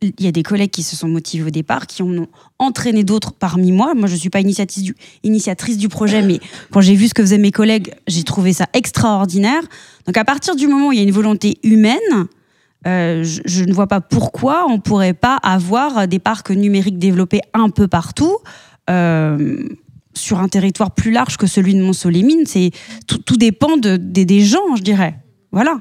il 0.00 0.24
y 0.24 0.28
a 0.28 0.32
des 0.32 0.42
collègues 0.42 0.70
qui 0.70 0.82
se 0.82 0.94
sont 0.94 1.08
motivés 1.08 1.44
au 1.44 1.50
départ, 1.50 1.86
qui 1.86 2.02
ont 2.02 2.28
entraîné 2.58 3.02
d'autres 3.02 3.32
parmi 3.32 3.72
moi. 3.72 3.94
Moi, 3.94 4.06
je 4.06 4.14
ne 4.14 4.18
suis 4.18 4.30
pas 4.30 4.40
initiatrice 4.40 4.84
du, 4.84 4.94
initiatrice 5.24 5.76
du 5.76 5.88
projet, 5.88 6.22
mais 6.22 6.40
quand 6.70 6.80
j'ai 6.80 6.94
vu 6.94 7.08
ce 7.08 7.14
que 7.14 7.22
faisaient 7.22 7.38
mes 7.38 7.50
collègues, 7.50 7.92
j'ai 8.06 8.22
trouvé 8.22 8.52
ça 8.52 8.66
extraordinaire. 8.74 9.62
Donc, 10.06 10.16
à 10.16 10.24
partir 10.24 10.54
du 10.54 10.68
moment 10.68 10.88
où 10.88 10.92
il 10.92 10.98
y 10.98 11.00
a 11.00 11.04
une 11.04 11.10
volonté 11.10 11.58
humaine, 11.64 12.26
euh, 12.86 13.24
je, 13.24 13.64
ne 13.64 13.72
vois 13.72 13.88
pas 13.88 14.00
pourquoi 14.00 14.66
on 14.68 14.74
ne 14.74 14.80
pourrait 14.80 15.14
pas 15.14 15.36
avoir 15.36 16.06
des 16.06 16.20
parcs 16.20 16.50
numériques 16.50 16.98
développés 16.98 17.40
un 17.52 17.70
peu 17.70 17.88
partout. 17.88 18.36
Euh, 18.88 19.68
sur 20.14 20.40
un 20.40 20.48
territoire 20.48 20.92
plus 20.92 21.12
large 21.12 21.36
que 21.36 21.46
celui 21.46 21.74
de 21.74 21.80
Mont-Solémine, 21.80 22.44
c'est 22.44 22.72
tout, 23.06 23.18
tout, 23.18 23.36
dépend 23.36 23.76
de, 23.76 23.96
des 23.96 24.40
gens, 24.40 24.74
je 24.74 24.82
dirais. 24.82 25.14
Voilà. 25.52 25.80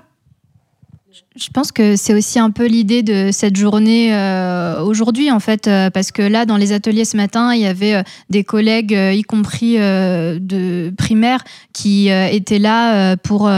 Je 1.36 1.49
pense 1.49 1.71
que 1.71 1.95
c'est 1.95 2.13
aussi 2.13 2.39
un 2.39 2.49
peu 2.49 2.65
l'idée 2.65 3.03
de 3.03 3.30
cette 3.32 3.56
journée 3.56 4.13
euh, 4.13 4.82
aujourd'hui, 4.82 5.32
en 5.32 5.39
fait, 5.39 5.67
euh, 5.67 5.89
parce 5.89 6.12
que 6.12 6.21
là, 6.21 6.45
dans 6.45 6.58
les 6.58 6.71
ateliers 6.71 7.06
ce 7.06 7.15
matin, 7.15 7.53
il 7.53 7.62
y 7.62 7.67
avait 7.67 7.95
euh, 7.95 8.03
des 8.30 8.43
collègues, 8.43 8.91
y 8.91 9.21
compris 9.21 9.77
de 9.77 10.93
primaire, 10.97 11.43
qui 11.73 12.10
étaient 12.10 12.60
là 12.60 13.15
pour 13.17 13.49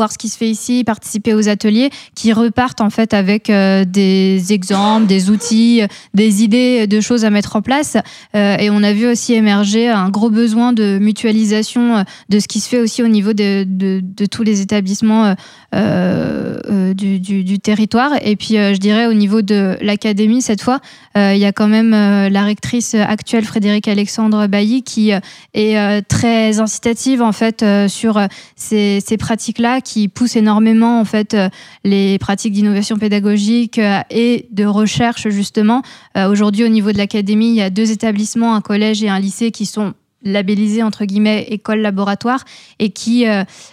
voir 0.00 0.10
ce 0.10 0.16
qui 0.16 0.30
se 0.30 0.38
fait 0.38 0.48
ici, 0.48 0.82
participer 0.82 1.34
aux 1.34 1.50
ateliers, 1.50 1.90
qui 2.14 2.32
repartent 2.32 2.80
en 2.80 2.88
fait 2.88 3.12
avec 3.12 3.50
euh, 3.50 3.84
des 3.84 4.54
exemples, 4.54 5.06
des 5.06 5.28
outils, 5.28 5.82
des 6.14 6.42
idées 6.42 6.86
de 6.86 7.02
choses 7.02 7.26
à 7.26 7.30
mettre 7.30 7.54
en 7.56 7.60
place. 7.60 7.98
Euh, 8.34 8.56
et 8.56 8.70
on 8.70 8.82
a 8.82 8.94
vu 8.94 9.06
aussi 9.06 9.34
émerger 9.34 9.90
un 9.90 10.08
gros 10.08 10.30
besoin 10.30 10.72
de 10.72 10.98
mutualisation 10.98 11.98
euh, 11.98 12.02
de 12.30 12.38
ce 12.38 12.48
qui 12.48 12.60
se 12.60 12.68
fait 12.70 12.80
aussi 12.80 13.02
au 13.02 13.08
niveau 13.08 13.34
de, 13.34 13.66
tous 14.30 14.42
les 14.42 14.62
établissements 14.62 15.34
du, 16.94 17.58
territoire. 17.62 18.12
Et 18.24 18.36
puis 18.36 18.54
je 18.54 18.78
dirais 18.78 19.06
au 19.06 19.12
niveau 19.12 19.42
de 19.42 19.76
l'académie, 19.82 20.40
cette 20.40 20.62
fois, 20.62 20.80
il 21.14 21.36
y 21.36 21.44
a 21.44 21.52
quand 21.52 21.68
même 21.68 21.90
la 21.90 22.42
rectrice 22.44 22.94
actuelle, 22.94 23.44
Frédéric 23.44 23.86
Alexandre 23.88 24.46
Bailly, 24.46 24.82
qui 24.82 25.12
est 25.54 26.02
très 26.08 26.60
incitative 26.60 27.20
en 27.22 27.32
fait 27.32 27.64
sur 27.88 28.20
ces, 28.56 29.00
ces 29.04 29.16
pratiques-là 29.16 29.80
qui 29.90 30.06
pousse 30.06 30.36
énormément 30.36 31.00
en 31.00 31.04
fait 31.04 31.34
euh, 31.34 31.48
les 31.82 32.16
pratiques 32.18 32.52
d'innovation 32.52 32.96
pédagogique 32.96 33.78
euh, 33.78 33.98
et 34.08 34.46
de 34.52 34.64
recherche 34.64 35.28
justement. 35.30 35.82
Euh, 36.16 36.30
aujourd'hui, 36.30 36.64
au 36.64 36.68
niveau 36.68 36.92
de 36.92 36.98
l'académie, 36.98 37.48
il 37.48 37.56
y 37.56 37.62
a 37.62 37.70
deux 37.70 37.90
établissements, 37.90 38.54
un 38.54 38.60
collège 38.60 39.02
et 39.02 39.08
un 39.08 39.18
lycée, 39.18 39.50
qui 39.50 39.66
sont 39.66 39.94
labellisées 40.22 40.84
entre 40.84 41.06
guillemets 41.06 41.46
écoles 41.48 41.80
laboratoires 41.80 42.44
et 42.78 42.90
qui 42.90 43.24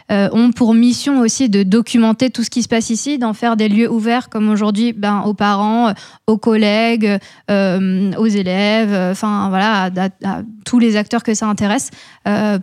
ont 0.10 0.52
pour 0.54 0.74
mission 0.74 1.20
aussi 1.20 1.50
de 1.50 1.62
documenter 1.62 2.30
tout 2.30 2.42
ce 2.42 2.50
qui 2.50 2.64
se 2.64 2.70
passe 2.70 2.90
ici, 2.90 3.18
d'en 3.18 3.34
faire 3.34 3.58
des 3.58 3.68
lieux 3.68 3.92
ouverts 3.92 4.30
comme 4.30 4.48
aujourd'hui 4.48 4.94
ben, 4.94 5.24
aux 5.26 5.34
parents, 5.34 5.94
aux 6.26 6.38
collègues, 6.38 7.20
aux 7.50 8.28
élèves, 8.28 9.12
enfin 9.12 9.50
voilà, 9.50 9.90
à, 10.24 10.42
tous 10.64 10.80
les 10.80 10.96
acteurs 10.96 11.24
que 11.24 11.34
ça 11.34 11.48
intéresse 11.48 11.92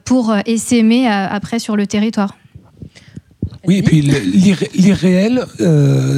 pour 0.07 0.35
essaimer 0.47 1.07
après 1.07 1.59
sur 1.59 1.77
le 1.77 1.87
territoire. 1.87 2.35
Oui, 3.67 3.79
et 3.79 3.83
puis 3.83 4.03
l'irréel, 4.03 5.47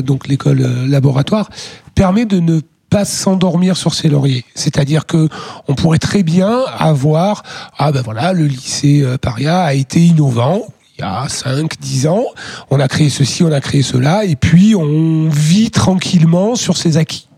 donc 0.04 0.28
l'école 0.28 0.60
laboratoire, 0.88 1.48
permet 1.94 2.24
de 2.26 2.40
ne 2.40 2.60
pas 2.90 3.04
s'endormir 3.04 3.76
sur 3.76 3.94
ses 3.94 4.08
lauriers. 4.08 4.44
C'est-à-dire 4.54 5.06
que 5.06 5.28
on 5.68 5.74
pourrait 5.74 5.98
très 5.98 6.22
bien 6.22 6.60
avoir 6.78 7.42
ah 7.78 7.92
ben 7.92 8.02
voilà, 8.02 8.32
le 8.32 8.46
lycée 8.46 9.02
euh, 9.02 9.18
Paria 9.18 9.62
a 9.62 9.74
été 9.74 10.00
innovant, 10.00 10.62
il 10.98 11.02
y 11.02 11.04
a 11.04 11.26
5, 11.28 11.78
10 11.78 12.06
ans, 12.06 12.24
on 12.70 12.80
a 12.80 12.88
créé 12.88 13.10
ceci, 13.10 13.42
on 13.42 13.52
a 13.52 13.60
créé 13.60 13.82
cela, 13.82 14.24
et 14.24 14.36
puis 14.36 14.74
on 14.74 15.28
vit 15.28 15.70
tranquillement 15.70 16.54
sur 16.54 16.76
ses 16.76 16.96
acquis. 16.96 17.28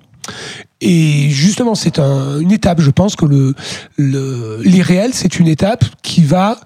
Et 0.81 1.31
justement, 1.31 1.75
c'est 1.75 1.99
une 1.99 2.53
étape, 2.53 2.81
je 2.81 2.91
pense 2.91 3.17
que 3.17 3.25
le, 3.25 3.55
le 3.97 4.61
l'irréel, 4.63 5.11
c'est 5.13 5.41
une 5.41 5.49
étape 5.49 5.85
qui 6.03 6.23
va 6.23 6.61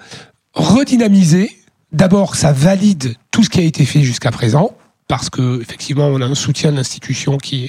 redynamiser. 0.52 1.50
D'abord, 1.92 2.36
ça 2.36 2.52
valide 2.52 3.16
tout 3.30 3.44
ce 3.44 3.50
qui 3.50 3.60
a 3.60 3.62
été 3.62 3.84
fait 3.84 4.02
jusqu'à 4.02 4.30
présent, 4.30 4.74
parce 5.08 5.28
que 5.28 5.60
effectivement 5.60 6.06
on 6.06 6.20
a 6.22 6.24
un 6.24 6.34
soutien 6.34 6.72
de 6.72 6.76
l'institution 6.76 7.36
qui 7.36 7.68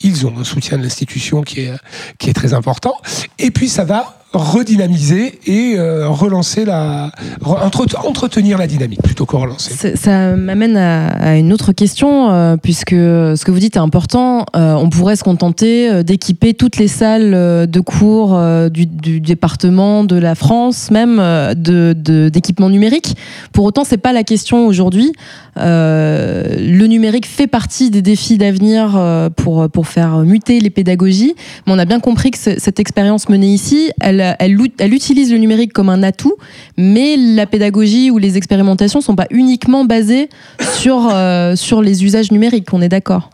ils 0.00 0.26
ont 0.26 0.36
un 0.36 0.44
soutien 0.44 0.78
de 0.78 0.82
l'institution 0.82 1.42
qui 1.42 1.60
est 1.60 1.74
qui 2.18 2.28
est 2.28 2.32
très 2.32 2.54
important. 2.54 2.94
Et 3.38 3.50
puis 3.52 3.68
ça 3.68 3.84
va 3.84 4.21
redynamiser 4.32 5.38
et 5.46 5.74
euh, 5.76 6.08
relancer 6.08 6.64
la 6.64 7.10
entretenir 7.44 8.58
la 8.58 8.66
dynamique 8.66 9.02
plutôt 9.02 9.26
que 9.26 9.36
relancer. 9.36 9.96
Ça, 9.96 10.36
m'amène 10.36 10.76
à, 10.76 11.36
une 11.36 11.52
autre 11.52 11.72
question 11.72 12.30
euh, 12.30 12.56
puisque 12.56 12.90
ce 12.90 13.44
que 13.44 13.50
vous 13.50 13.58
dites 13.58 13.76
est 13.76 13.80
important. 13.80 14.46
Euh, 14.56 14.74
on 14.74 14.88
pourrait 14.88 15.16
se 15.16 15.24
contenter 15.24 16.02
d'équiper 16.02 16.54
toutes 16.54 16.76
les 16.76 16.88
salles 16.88 17.68
de 17.68 17.80
cours 17.80 18.38
du, 18.70 18.86
du, 18.86 19.20
département, 19.20 20.04
de 20.04 20.16
la 20.16 20.34
France, 20.34 20.90
même 20.90 21.16
de 21.16 21.92
d'équipements 22.28 22.70
numériques. 22.70 23.16
Pour 23.52 23.64
autant, 23.64 23.84
c'est 23.84 23.98
pas 23.98 24.12
la 24.12 24.24
question 24.24 24.66
aujourd'hui. 24.66 25.12
le 25.56 26.86
numérique 26.86 27.26
fait 27.26 27.46
partie 27.46 27.90
des 27.90 28.02
défis 28.02 28.38
d'avenir 28.38 28.98
pour 29.36 29.68
pour 29.68 29.86
faire 29.86 30.18
muter 30.18 30.60
les 30.60 30.70
pédagogies, 30.70 31.34
mais 31.66 31.72
on 31.72 31.78
a 31.78 31.84
bien 31.84 32.00
compris 32.00 32.30
que 32.30 32.38
cette 32.38 32.80
expérience 32.80 33.28
menée 33.28 33.52
ici, 33.52 33.90
elle 34.00 34.21
elle, 34.38 34.94
utilise 34.94 35.32
le 35.32 35.38
numérique 35.38 35.72
comme 35.72 35.88
un 35.88 36.02
atout, 36.02 36.34
mais 36.76 37.16
la 37.16 37.46
pédagogie 37.46 38.10
ou 38.10 38.18
les 38.18 38.36
expérimentations 38.36 39.00
ne 39.00 39.04
sont 39.04 39.16
pas 39.16 39.26
uniquement 39.30 39.84
basées 39.84 40.28
sur, 40.74 41.08
euh, 41.12 41.56
sur 41.56 41.82
les 41.82 42.04
usages 42.04 42.30
numériques, 42.32 42.72
on 42.72 42.80
est 42.80 42.88
d'accord? 42.88 43.30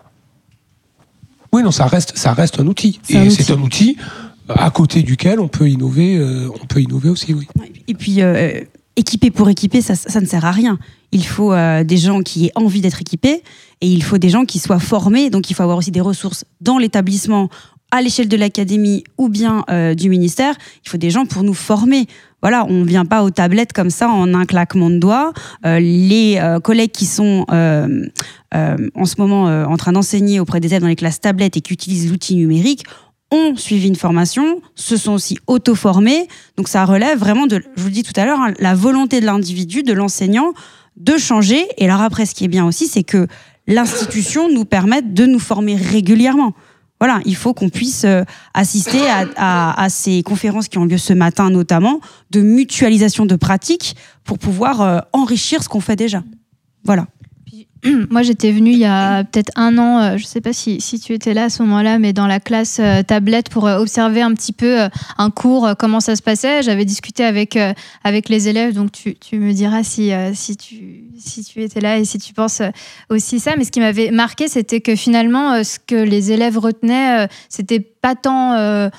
Oui, 1.53 1.63
non, 1.63 1.71
ça 1.71 1.87
reste, 1.87 2.17
ça 2.17 2.33
reste 2.33 2.61
un 2.61 2.67
outil. 2.67 3.01
Et 3.09 3.31
c'est 3.31 3.51
un 3.53 3.61
outil 3.61 3.97
à 4.49 4.71
côté 4.71 5.03
duquel 5.03 5.41
on 5.41 5.49
peut 5.49 5.69
innover, 5.69 6.17
euh, 6.17 6.49
on 6.63 6.67
peut 6.67 6.81
innover 6.81 7.11
aussi, 7.11 7.35
oui. 7.35 7.47
Et 7.87 7.95
puis, 7.95 8.23
euh, 8.23 8.61
équiper 8.97 9.31
pour 9.31 9.49
équiper, 9.51 9.83
ça, 9.83 9.95
ça, 9.95 10.21
ne 10.21 10.27
sert 10.27 10.45
à 10.45 10.53
rien. 10.53 10.79
Il 11.13 11.27
faut 11.27 11.55
des 11.85 11.97
gens 11.97 12.21
qui 12.21 12.47
aient 12.47 12.53
envie 12.55 12.81
d'être 12.81 13.01
équipés 13.01 13.43
et 13.81 13.87
il 13.87 14.03
faut 14.03 14.19
des 14.19 14.29
gens 14.29 14.45
qui 14.45 14.59
soient 14.59 14.79
formés. 14.79 15.31
Donc, 15.31 15.51
il 15.51 15.55
faut 15.55 15.63
avoir 15.63 15.79
aussi 15.79 15.91
des 15.91 16.01
ressources 16.01 16.45
dans 16.61 16.79
l'établissement 16.79 17.49
à 17.91 18.03
l'échelle 18.03 18.29
de 18.29 18.37
l'académie 18.37 19.05
ou 19.17 19.29
bien 19.29 19.65
euh, 19.71 19.95
du 19.95 20.09
ministère, 20.09 20.55
il 20.85 20.89
faut 20.89 20.99
des 20.99 21.11
gens 21.11 21.27
pour 21.27 21.43
nous 21.43 21.55
former. 21.55 22.07
Voilà, 22.43 22.65
on 22.67 22.75
ne 22.75 22.85
vient 22.85 23.05
pas 23.05 23.25
aux 23.25 23.31
tablettes 23.31 23.73
comme 23.73 23.91
ça 23.91 24.09
en 24.09 24.33
un 24.35 24.45
claquement 24.45 24.91
de 24.91 24.99
doigts. 24.99 25.33
Euh, 25.67 25.81
les 25.81 26.39
euh, 26.39 26.61
collègues 26.61 26.93
qui 26.93 27.07
sont 27.07 27.47
en 27.49 29.05
ce 29.05 29.15
moment 29.19 29.45
en 29.45 29.77
train 29.77 29.93
d'enseigner 29.93 30.41
auprès 30.41 30.61
des 30.61 30.69
élèves 30.69 30.83
dans 30.83 30.89
les 30.89 30.97
classes 30.97 31.21
tablettes 31.21 31.57
et 31.57 31.61
qui 31.61 31.73
utilisent 31.73 32.11
l'outil 32.11 32.37
numérique 32.37 32.85
ont 33.31 33.57
suivi 33.57 33.89
une 33.89 33.97
formation, 33.97 34.63
se 34.75 34.97
sont 34.97 35.13
aussi 35.13 35.39
auto-formés. 35.47 36.29
Donc 36.57 36.69
ça 36.69 36.85
relève 36.85 37.19
vraiment 37.19 37.47
de, 37.47 37.63
je 37.77 37.83
vous 37.83 37.89
le 37.89 37.93
dis 37.93 38.03
tout 38.03 38.19
à 38.19 38.25
l'heure, 38.25 38.41
hein, 38.41 38.55
la 38.59 38.75
volonté 38.75 39.21
de 39.21 39.27
l'individu, 39.27 39.83
de 39.83 39.93
l'enseignant, 39.93 40.55
de 40.97 41.17
changer. 41.19 41.67
Et 41.77 41.85
alors 41.85 42.01
après, 42.01 42.25
ce 42.25 42.35
qui 42.35 42.45
est 42.45 42.49
bien 42.49 42.67
aussi, 42.67 42.87
c'est 42.87 43.05
que 43.05 43.27
l'institution 43.67 44.49
nous 44.51 44.65
permette 44.65 45.13
de 45.13 45.27
nous 45.27 45.39
former 45.39 45.77
régulièrement. 45.77 46.55
Voilà, 47.01 47.21
il 47.25 47.37
faut 47.37 47.55
qu'on 47.55 47.69
puisse 47.69 48.05
euh, 48.05 48.25
assister 48.55 49.01
à, 49.37 49.87
ces 49.89 50.23
conférences 50.23 50.69
qui 50.69 50.79
ont 50.79 50.85
lieu 50.85 50.99
ce 50.99 51.13
matin 51.13 51.51
notamment, 51.51 52.01
de 52.31 52.41
mutualisation 52.41 53.25
de 53.25 53.37
pratiques 53.37 53.97
pour 54.25 54.39
pouvoir 54.39 54.81
euh, 54.81 54.99
enrichir 55.13 55.63
ce 55.63 55.69
qu'on 55.69 55.81
fait 55.81 55.97
déjà. 55.97 56.23
Voilà. 56.85 57.07
moi, 58.11 58.23
j'étais 58.23 58.53
venue 58.53 58.73
il 58.73 58.79
y 58.79 58.85
a 58.85 59.25
peut-être 59.25 59.53
un 59.57 59.79
an, 59.79 60.01
euh, 60.01 60.17
je 60.17 60.25
ne 60.25 60.29
sais 60.29 60.41
pas 60.41 60.53
si, 60.53 60.81
si, 60.81 60.99
tu 60.99 61.13
étais 61.13 61.35
là 61.35 61.45
à 61.45 61.51
ce 61.51 61.63
moment-là, 61.63 61.99
mais 61.99 62.13
dans 62.13 62.27
la 62.27 62.41
classe 62.41 62.79
euh, 62.81 63.03
tablette 63.03 63.49
pour 63.49 63.67
euh, 63.67 63.79
observer 63.79 64.21
un 64.21 64.35
petit 64.35 64.53
peu 64.53 64.89
un 65.17 65.31
cours, 65.31 65.71
comment 65.79 66.01
ça 66.01 66.17
se 66.17 66.23
passait. 66.23 66.63
J'avais 66.63 66.85
discuté 66.85 67.25
avec, 67.25 67.59
avec 68.05 68.29
les 68.29 68.49
élèves, 68.49 68.75
donc 68.75 68.93
tu, 68.93 69.15
tu 69.15 69.39
me 69.39 69.53
diras 69.53 69.83
si, 69.83 70.11
si, 70.35 70.57
tu, 70.57 71.05
si 71.19 71.45
tu 71.45 71.63
étais 71.63 71.81
là 71.81 71.99
et 71.99 72.05
si 72.05 72.19
tu 72.19 72.33
penses 72.33 72.63
aussi 73.09 73.41
ça. 73.41 73.55
Mais 73.57 73.65
ce 73.65 73.71
qui 73.71 73.81
m'avait 73.81 74.11
marqué, 74.11 74.49
c'était 74.49 74.81
que 74.81 74.97
finalement, 74.97 75.63
ce 75.63 75.79
que 75.79 75.97
les 75.97 76.33
élèves 76.33 76.59
retenaient, 76.59 77.29
c'était 77.49 77.81
pas 77.81 78.15
tant 78.15 78.91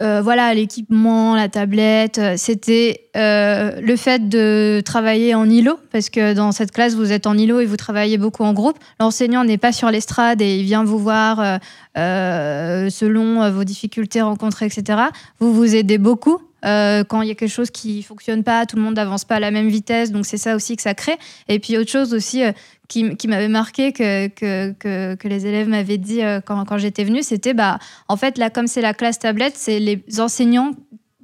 euh, 0.00 0.20
voilà, 0.22 0.52
l'équipement, 0.54 1.36
la 1.36 1.48
tablette, 1.48 2.18
euh, 2.18 2.34
c'était 2.36 3.08
euh, 3.16 3.80
le 3.80 3.94
fait 3.94 4.28
de 4.28 4.82
travailler 4.84 5.36
en 5.36 5.48
îlot, 5.48 5.78
parce 5.92 6.10
que 6.10 6.34
dans 6.34 6.50
cette 6.50 6.72
classe, 6.72 6.94
vous 6.94 7.12
êtes 7.12 7.28
en 7.28 7.38
îlot 7.38 7.60
et 7.60 7.66
vous 7.66 7.76
travaillez 7.76 8.18
beaucoup 8.18 8.42
en 8.42 8.52
groupe. 8.52 8.76
L'enseignant 8.98 9.44
n'est 9.44 9.58
pas 9.58 9.70
sur 9.70 9.92
l'estrade 9.92 10.42
et 10.42 10.56
il 10.58 10.64
vient 10.64 10.82
vous 10.82 10.98
voir 10.98 11.60
selon 11.94 13.50
vos 13.50 13.64
difficultés 13.64 14.20
rencontrées, 14.20 14.66
etc. 14.66 14.98
Vous 15.38 15.54
vous 15.54 15.76
aidez 15.76 15.98
beaucoup. 15.98 16.40
Quand 16.64 17.22
il 17.22 17.28
y 17.28 17.30
a 17.30 17.34
quelque 17.34 17.46
chose 17.50 17.70
qui 17.70 18.02
fonctionne 18.02 18.42
pas, 18.42 18.66
tout 18.66 18.76
le 18.76 18.82
monde 18.82 18.96
n'avance 18.96 19.24
pas 19.24 19.36
à 19.36 19.40
la 19.40 19.50
même 19.50 19.68
vitesse, 19.68 20.10
donc 20.10 20.26
c'est 20.26 20.38
ça 20.38 20.56
aussi 20.56 20.76
que 20.76 20.82
ça 20.82 20.94
crée. 20.94 21.18
Et 21.48 21.58
puis 21.58 21.76
autre 21.76 21.90
chose 21.90 22.14
aussi, 22.14 22.42
qui, 22.88 23.16
qui 23.16 23.28
m'avait 23.28 23.48
marqué, 23.48 23.92
que, 23.92 25.28
les 25.28 25.46
élèves 25.46 25.68
m'avaient 25.68 25.98
dit 25.98 26.22
euh, 26.22 26.40
quand, 26.40 26.64
quand 26.64 26.78
j'étais 26.78 27.04
venue, 27.04 27.22
c'était 27.22 27.54
bah, 27.54 27.78
en 28.08 28.16
fait, 28.16 28.38
là, 28.38 28.50
comme 28.50 28.66
c'est 28.66 28.82
la 28.82 28.94
classe 28.94 29.18
tablette, 29.18 29.54
c'est 29.56 29.78
les 29.78 30.02
enseignants 30.18 30.72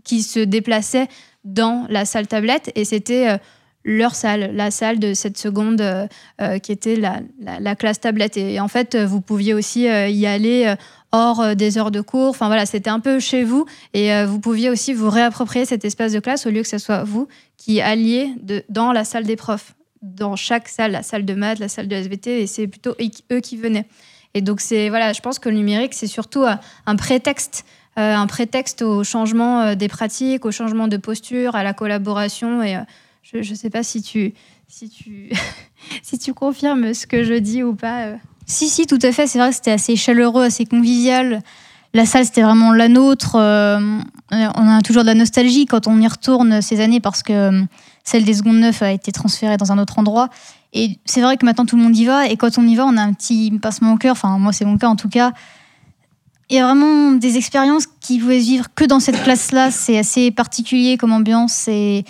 qui 0.05 0.23
se 0.23 0.41
déplaçaient 0.41 1.09
dans 1.45 1.87
la 1.89 2.05
salle 2.05 2.27
tablette 2.27 2.71
et 2.75 2.85
c'était 2.85 3.29
euh, 3.29 3.39
leur 3.85 4.15
salle, 4.15 4.55
la 4.55 4.71
salle 4.71 4.99
de 4.99 5.15
cette 5.15 5.39
seconde 5.39 5.81
euh, 5.81 6.59
qui 6.59 6.73
était 6.73 6.97
la, 6.97 7.21
la, 7.41 7.75
classe 7.75 8.01
tablette. 8.01 8.37
Et, 8.37 8.61
en 8.61 8.69
fait, 8.69 8.97
vous 8.97 9.21
pouviez 9.21 9.55
aussi 9.55 9.83
y 9.83 10.27
aller 10.27 10.75
hors 11.13 11.57
des 11.57 11.79
heures 11.79 11.91
de 11.91 12.01
cours. 12.01 12.31
Enfin 12.31 12.47
voilà, 12.47 12.67
c'était 12.67 12.91
un 12.91 13.01
peu 13.01 13.21
chez 13.21 13.43
vous 13.43 13.65
et 13.95 14.25
vous 14.25 14.39
pouviez 14.39 14.71
aussi 14.71 14.93
vous 14.93 15.09
réapproprier 15.09 15.65
cet 15.65 15.85
espace 15.85 16.13
de 16.13 16.21
classe 16.21 16.47
au 16.47 16.51
lieu 16.51 16.63
que 16.63 16.69
ce 16.69 16.79
soit 16.79 17.05
vous 17.05 17.27
qui 17.57 17.81
alliez 17.81 18.35
dans 18.69 18.93
la 18.93 19.05
salle 19.05 19.25
des 19.25 19.37
profs 19.37 19.75
dans 20.03 20.37
chaque 20.37 20.69
salle, 20.69 20.93
la 20.93 21.03
salle 21.03 21.25
de 21.25 21.35
maths, 21.35 21.59
la 21.59 21.69
salle 21.69 21.89
de 21.89 21.95
SVT, 21.95 22.43
et 22.43 22.47
c'est 22.47 22.67
plutôt 22.67 22.95
eux 23.33 23.41
qui 23.41 23.57
venaient. 23.57 23.87
Et 24.35 24.41
donc, 24.41 24.61
c'est 24.61 24.89
voilà, 24.89 25.13
je 25.13 25.21
pense 25.21 25.39
que 25.39 25.49
le 25.49 25.57
numérique, 25.57 25.95
c'est 25.95 26.07
surtout 26.07 26.45
euh, 26.45 26.55
un 26.87 26.97
prétexte, 26.97 27.65
euh, 27.99 28.15
un 28.15 28.27
prétexte 28.27 28.83
au 28.83 29.03
changement 29.05 29.61
euh, 29.63 29.75
des 29.75 29.89
pratiques, 29.89 30.45
au 30.45 30.53
changement 30.53 30.89
de 30.89 30.97
posture, 30.97 31.57
à 31.57 31.63
la 31.63 31.73
collaboration. 31.73 32.63
Et 32.63 32.79
je 33.23 33.39
ne 33.39 33.55
sais 33.55 33.71
pas 33.71 33.83
si 33.83 34.03
tu, 34.03 34.35
si, 34.69 34.89
tu, 34.89 35.31
si 36.03 36.19
tu 36.19 36.35
confirmes 36.35 36.95
ce 36.95 37.07
que 37.07 37.25
je 37.25 37.35
dis 37.35 37.63
ou 37.63 37.75
pas. 37.75 38.15
Si, 38.47 38.69
si, 38.69 38.87
tout 38.87 38.99
à 39.03 39.13
fait. 39.13 39.27
C'est 39.27 39.39
vrai 39.39 39.51
que 39.51 39.57
c'était 39.57 39.71
assez 39.71 39.97
chaleureux, 39.97 40.45
assez 40.45 40.67
convivial. 40.67 41.43
La 41.93 42.07
salle, 42.07 42.25
c'était 42.25 42.43
vraiment 42.43 42.73
la 42.73 42.89
nôtre. 42.89 43.35
on 43.37 43.99
a 44.31 44.81
toujours 44.83 45.03
de 45.03 45.09
la 45.09 45.15
nostalgie 45.15 45.67
quand 45.67 45.87
on 45.87 46.01
y 46.01 46.07
retourne 46.07 46.63
ces 46.63 46.81
années 46.81 47.01
parce 47.01 47.23
que 47.23 47.65
celle 48.05 48.25
des 48.25 48.35
secondes 48.35 48.59
neuf 48.59 48.83
a 48.83 48.93
été 48.93 49.13
transférée 49.13 49.57
dans 49.57 49.73
un 49.73 49.79
autre 49.79 49.99
endroit. 49.99 50.29
Et 50.73 50.99
c'est 51.05 51.21
vrai 51.21 51.37
que 51.37 51.45
maintenant 51.45 51.67
tout 51.67 51.77
le 51.77 51.83
monde 51.83 51.97
y 51.97 52.05
va. 52.05 52.29
Et 52.29 52.37
quand 52.37 52.59
on 52.59 52.67
y 52.67 52.75
va, 52.75 52.87
on 52.87 52.97
a 52.97 53.03
un 53.03 53.13
petit 53.13 53.51
passement 53.61 53.95
au 53.95 53.97
cœur. 53.97 54.13
Enfin, 54.13 54.39
moi, 54.39 54.53
c'est 54.53 54.65
mon 54.65 54.79
cas 54.79 54.89
en 54.89 54.97
tout 54.97 55.09
cas. 55.09 55.33
Il 56.49 56.57
y 56.57 56.59
a 56.59 56.65
vraiment 56.65 57.13
des 57.13 57.37
expériences 57.37 57.87
qui 58.01 58.19
pouvaient 58.19 58.39
vivre 58.39 58.67
que 58.75 58.85
dans 58.85 59.01
cette 59.01 59.23
classe-là. 59.23 59.71
C'est 59.71 59.99
assez 59.99 60.31
particulier 60.31 60.97
comme 60.97 61.13
ambiance. 61.13 61.53
C'est 61.53 62.05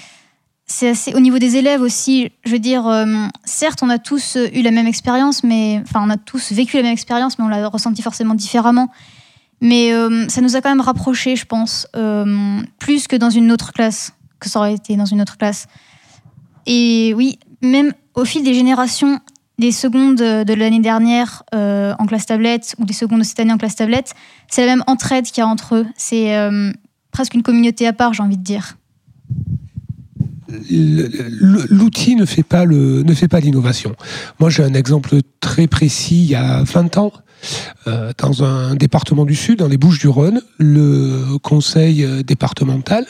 c'est 0.70 0.88
assez 0.88 1.14
au 1.14 1.20
niveau 1.20 1.38
des 1.38 1.56
élèves 1.56 1.82
aussi. 1.82 2.30
Je 2.44 2.52
veux 2.52 2.58
dire, 2.58 2.86
euh, 2.86 3.26
certes, 3.44 3.80
on 3.82 3.90
a 3.90 3.98
tous 3.98 4.38
eu 4.52 4.62
la 4.62 4.70
même 4.70 4.86
expérience, 4.86 5.42
mais 5.42 5.80
enfin, 5.82 6.00
on 6.04 6.10
a 6.10 6.16
tous 6.16 6.52
vécu 6.52 6.76
la 6.76 6.84
même 6.84 6.92
expérience, 6.92 7.38
mais 7.38 7.44
on 7.44 7.48
l'a 7.48 7.68
ressenti 7.68 8.02
forcément 8.02 8.34
différemment. 8.34 8.90
Mais 9.60 9.92
euh, 9.92 10.28
ça 10.28 10.40
nous 10.40 10.56
a 10.56 10.60
quand 10.60 10.70
même 10.70 10.80
rapprochés, 10.80 11.36
je 11.36 11.44
pense, 11.44 11.86
euh, 11.96 12.62
plus 12.78 13.08
que 13.08 13.16
dans 13.16 13.30
une 13.30 13.52
autre 13.52 13.72
classe 13.72 14.12
que 14.38 14.48
ça 14.48 14.60
aurait 14.60 14.74
été 14.74 14.96
dans 14.96 15.04
une 15.04 15.20
autre 15.20 15.36
classe. 15.36 15.66
Et 16.66 17.12
oui, 17.14 17.38
même 17.62 17.92
au 18.14 18.24
fil 18.24 18.42
des 18.42 18.54
générations, 18.54 19.20
des 19.58 19.72
secondes 19.72 20.16
de 20.16 20.54
l'année 20.54 20.80
dernière 20.80 21.42
euh, 21.54 21.94
en 21.98 22.06
classe 22.06 22.26
tablette 22.26 22.74
ou 22.78 22.84
des 22.84 22.94
secondes 22.94 23.18
de 23.18 23.24
cette 23.24 23.38
année 23.40 23.52
en 23.52 23.58
classe 23.58 23.76
tablette, 23.76 24.14
c'est 24.48 24.64
la 24.64 24.68
même 24.68 24.84
entraide 24.86 25.26
qu'il 25.26 25.38
y 25.38 25.40
a 25.42 25.46
entre 25.46 25.74
eux. 25.74 25.86
C'est 25.96 26.36
euh, 26.36 26.72
presque 27.12 27.34
une 27.34 27.42
communauté 27.42 27.86
à 27.86 27.92
part, 27.92 28.14
j'ai 28.14 28.22
envie 28.22 28.38
de 28.38 28.42
dire. 28.42 28.76
L'outil 30.70 32.16
ne 32.16 32.24
fait 32.24 32.42
pas 32.42 32.64
le 32.64 33.02
ne 33.02 33.14
fait 33.14 33.28
pas 33.28 33.40
l'innovation. 33.40 33.94
Moi, 34.38 34.50
j'ai 34.50 34.62
un 34.62 34.74
exemple 34.74 35.16
très 35.40 35.66
précis. 35.66 36.22
Il 36.22 36.30
y 36.30 36.34
a 36.34 36.62
20 36.62 36.98
ans, 36.98 37.12
euh, 37.86 38.12
dans 38.18 38.44
un 38.44 38.74
département 38.74 39.24
du 39.24 39.34
Sud, 39.34 39.58
dans 39.58 39.68
les 39.68 39.78
Bouches-du-Rhône, 39.78 40.42
le 40.58 41.38
conseil 41.42 42.06
départemental 42.24 43.06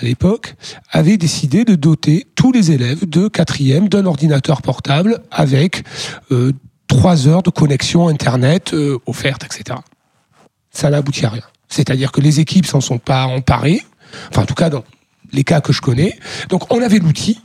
à 0.00 0.04
l'époque, 0.04 0.54
avait 0.90 1.16
décidé 1.16 1.64
de 1.64 1.74
doter 1.74 2.26
tous 2.34 2.52
les 2.52 2.70
élèves 2.70 3.08
de 3.08 3.28
quatrième 3.28 3.88
d'un 3.88 4.06
ordinateur 4.06 4.62
portable 4.62 5.20
avec 5.30 5.84
euh, 6.30 6.52
trois 6.86 7.28
heures 7.28 7.42
de 7.42 7.50
connexion 7.50 8.08
Internet 8.08 8.74
euh, 8.74 8.98
offerte, 9.06 9.44
etc. 9.44 9.78
Ça 10.70 10.90
n'a 10.90 10.98
abouti 10.98 11.24
à 11.24 11.30
rien. 11.30 11.42
C'est-à-dire 11.68 12.12
que 12.12 12.20
les 12.20 12.40
équipes 12.40 12.66
s'en 12.66 12.80
sont 12.80 12.98
pas 12.98 13.24
emparées, 13.26 13.82
enfin 14.30 14.42
en 14.42 14.46
tout 14.46 14.54
cas 14.54 14.70
dans 14.70 14.84
les 15.32 15.44
cas 15.44 15.60
que 15.60 15.72
je 15.72 15.80
connais. 15.80 16.18
Donc 16.48 16.72
on 16.72 16.82
avait 16.82 16.98
l'outil, 16.98 17.40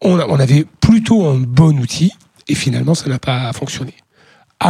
on, 0.00 0.18
avait 0.18 0.64
plutôt 0.80 1.26
un 1.26 1.38
bon 1.38 1.78
outil, 1.78 2.12
et 2.48 2.54
finalement 2.54 2.94
ça 2.94 3.08
n'a 3.08 3.18
pas 3.18 3.52
fonctionné. 3.52 3.94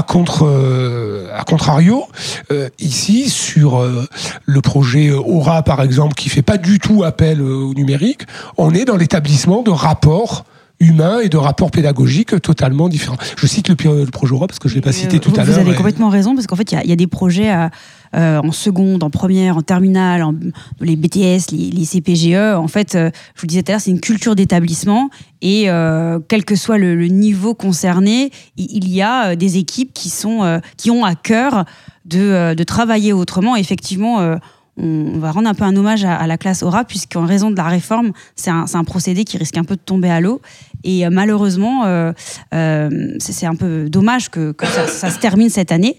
Contre, 0.07 0.47
euh, 0.47 1.29
contrario, 1.47 2.05
euh, 2.51 2.69
ici, 2.79 3.31
sur 3.31 3.81
euh, 3.81 4.07
le 4.45 4.61
projet 4.61 5.11
Aura, 5.11 5.63
par 5.63 5.83
exemple, 5.83 6.15
qui 6.15 6.29
fait 6.29 6.43
pas 6.43 6.59
du 6.59 6.79
tout 6.79 7.05
appel 7.05 7.41
au 7.41 7.73
numérique, 7.73 8.23
on 8.59 8.75
est 8.75 8.85
dans 8.85 8.97
l'établissement 8.97 9.63
de 9.63 9.71
rapports 9.71 10.45
humains 10.81 11.21
et 11.21 11.29
de 11.29 11.37
rapports 11.37 11.71
pédagogiques 11.71 12.41
totalement 12.41 12.89
différents. 12.89 13.17
Je 13.37 13.47
cite 13.47 13.69
le, 13.69 14.07
projet 14.07 14.33
Aura 14.33 14.47
parce 14.47 14.59
que 14.59 14.69
je 14.69 14.75
l'ai 14.75 14.81
pas 14.81 14.93
cité 14.93 15.19
tout 15.19 15.33
à 15.37 15.45
l'heure. 15.45 15.55
Vous 15.55 15.61
avez 15.61 15.75
complètement 15.75 16.09
raison 16.09 16.35
parce 16.35 16.47
qu'en 16.47 16.57
fait, 16.57 16.73
il 16.73 16.81
y, 16.85 16.89
y, 16.89 16.93
a 16.93 16.97
des 16.97 17.07
projets 17.07 17.51
à 17.51 17.71
euh, 18.15 18.41
en 18.43 18.53
seconde, 18.53 19.03
en 19.03 19.11
première, 19.11 19.59
en 19.59 19.63
terminale, 19.63 20.23
en, 20.23 20.35
les 20.81 20.97
BTS, 20.97 21.51
les, 21.53 21.85
CPGE. 21.85 22.57
En 22.57 22.69
fait, 22.69 22.95
euh, 22.95 23.11
je 23.35 23.41
vous 23.43 23.47
disais 23.47 23.63
tout 23.63 23.71
à 23.71 23.75
l'heure, 23.75 23.81
c'est 23.83 23.91
une 23.91 24.01
culture 24.01 24.35
d'établissement 24.35 25.11
et 25.43 25.69
euh, 25.69 26.19
quel 26.27 26.45
que 26.45 26.57
soit 26.57 26.79
le, 26.79 27.07
niveau 27.09 27.55
concerné, 27.55 28.31
il, 28.57 28.89
y 28.89 29.03
a 29.03 29.37
des 29.37 29.59
équipes 29.59 29.93
qui, 29.93 30.09
sont, 30.09 30.61
qui 30.77 30.91
ont 30.91 31.05
à 31.05 31.15
cœur 31.15 31.65
de, 32.07 32.55
de 32.55 32.65
travailler 32.65 33.13
autrement. 33.13 33.57
effectivement, 33.57 34.37
on 34.79 35.19
va 35.19 35.33
rendre 35.33 35.49
un 35.49 35.55
peu 35.55 35.65
un 35.65 35.77
hommage 35.77 36.05
à, 36.05 36.27
la 36.27 36.39
classe 36.39 36.63
Aura, 36.63 36.85
puisqu'en 36.85 37.27
raison 37.27 37.51
de 37.51 37.57
la 37.57 37.65
réforme, 37.65 38.13
c'est 38.37 38.51
un, 38.51 38.65
un, 38.73 38.85
procédé 38.85 39.25
qui 39.25 39.37
risque 39.37 39.57
un 39.57 39.65
peu 39.65 39.77
de 39.77 39.81
tomber 39.81 40.11
à 40.11 40.21
l'eau. 40.21 40.41
Et 40.85 41.07
euh, 41.07 41.11
malheureusement, 41.11 41.85
euh, 41.85 42.13
euh, 42.55 43.17
c'est 43.19 43.47
un 43.47 43.55
peu 43.55 43.89
dommage 43.89 44.29
que, 44.31 44.55
ça, 44.87 45.11
se 45.11 45.19
termine 45.19 45.49
cette 45.49 45.73
année. 45.73 45.97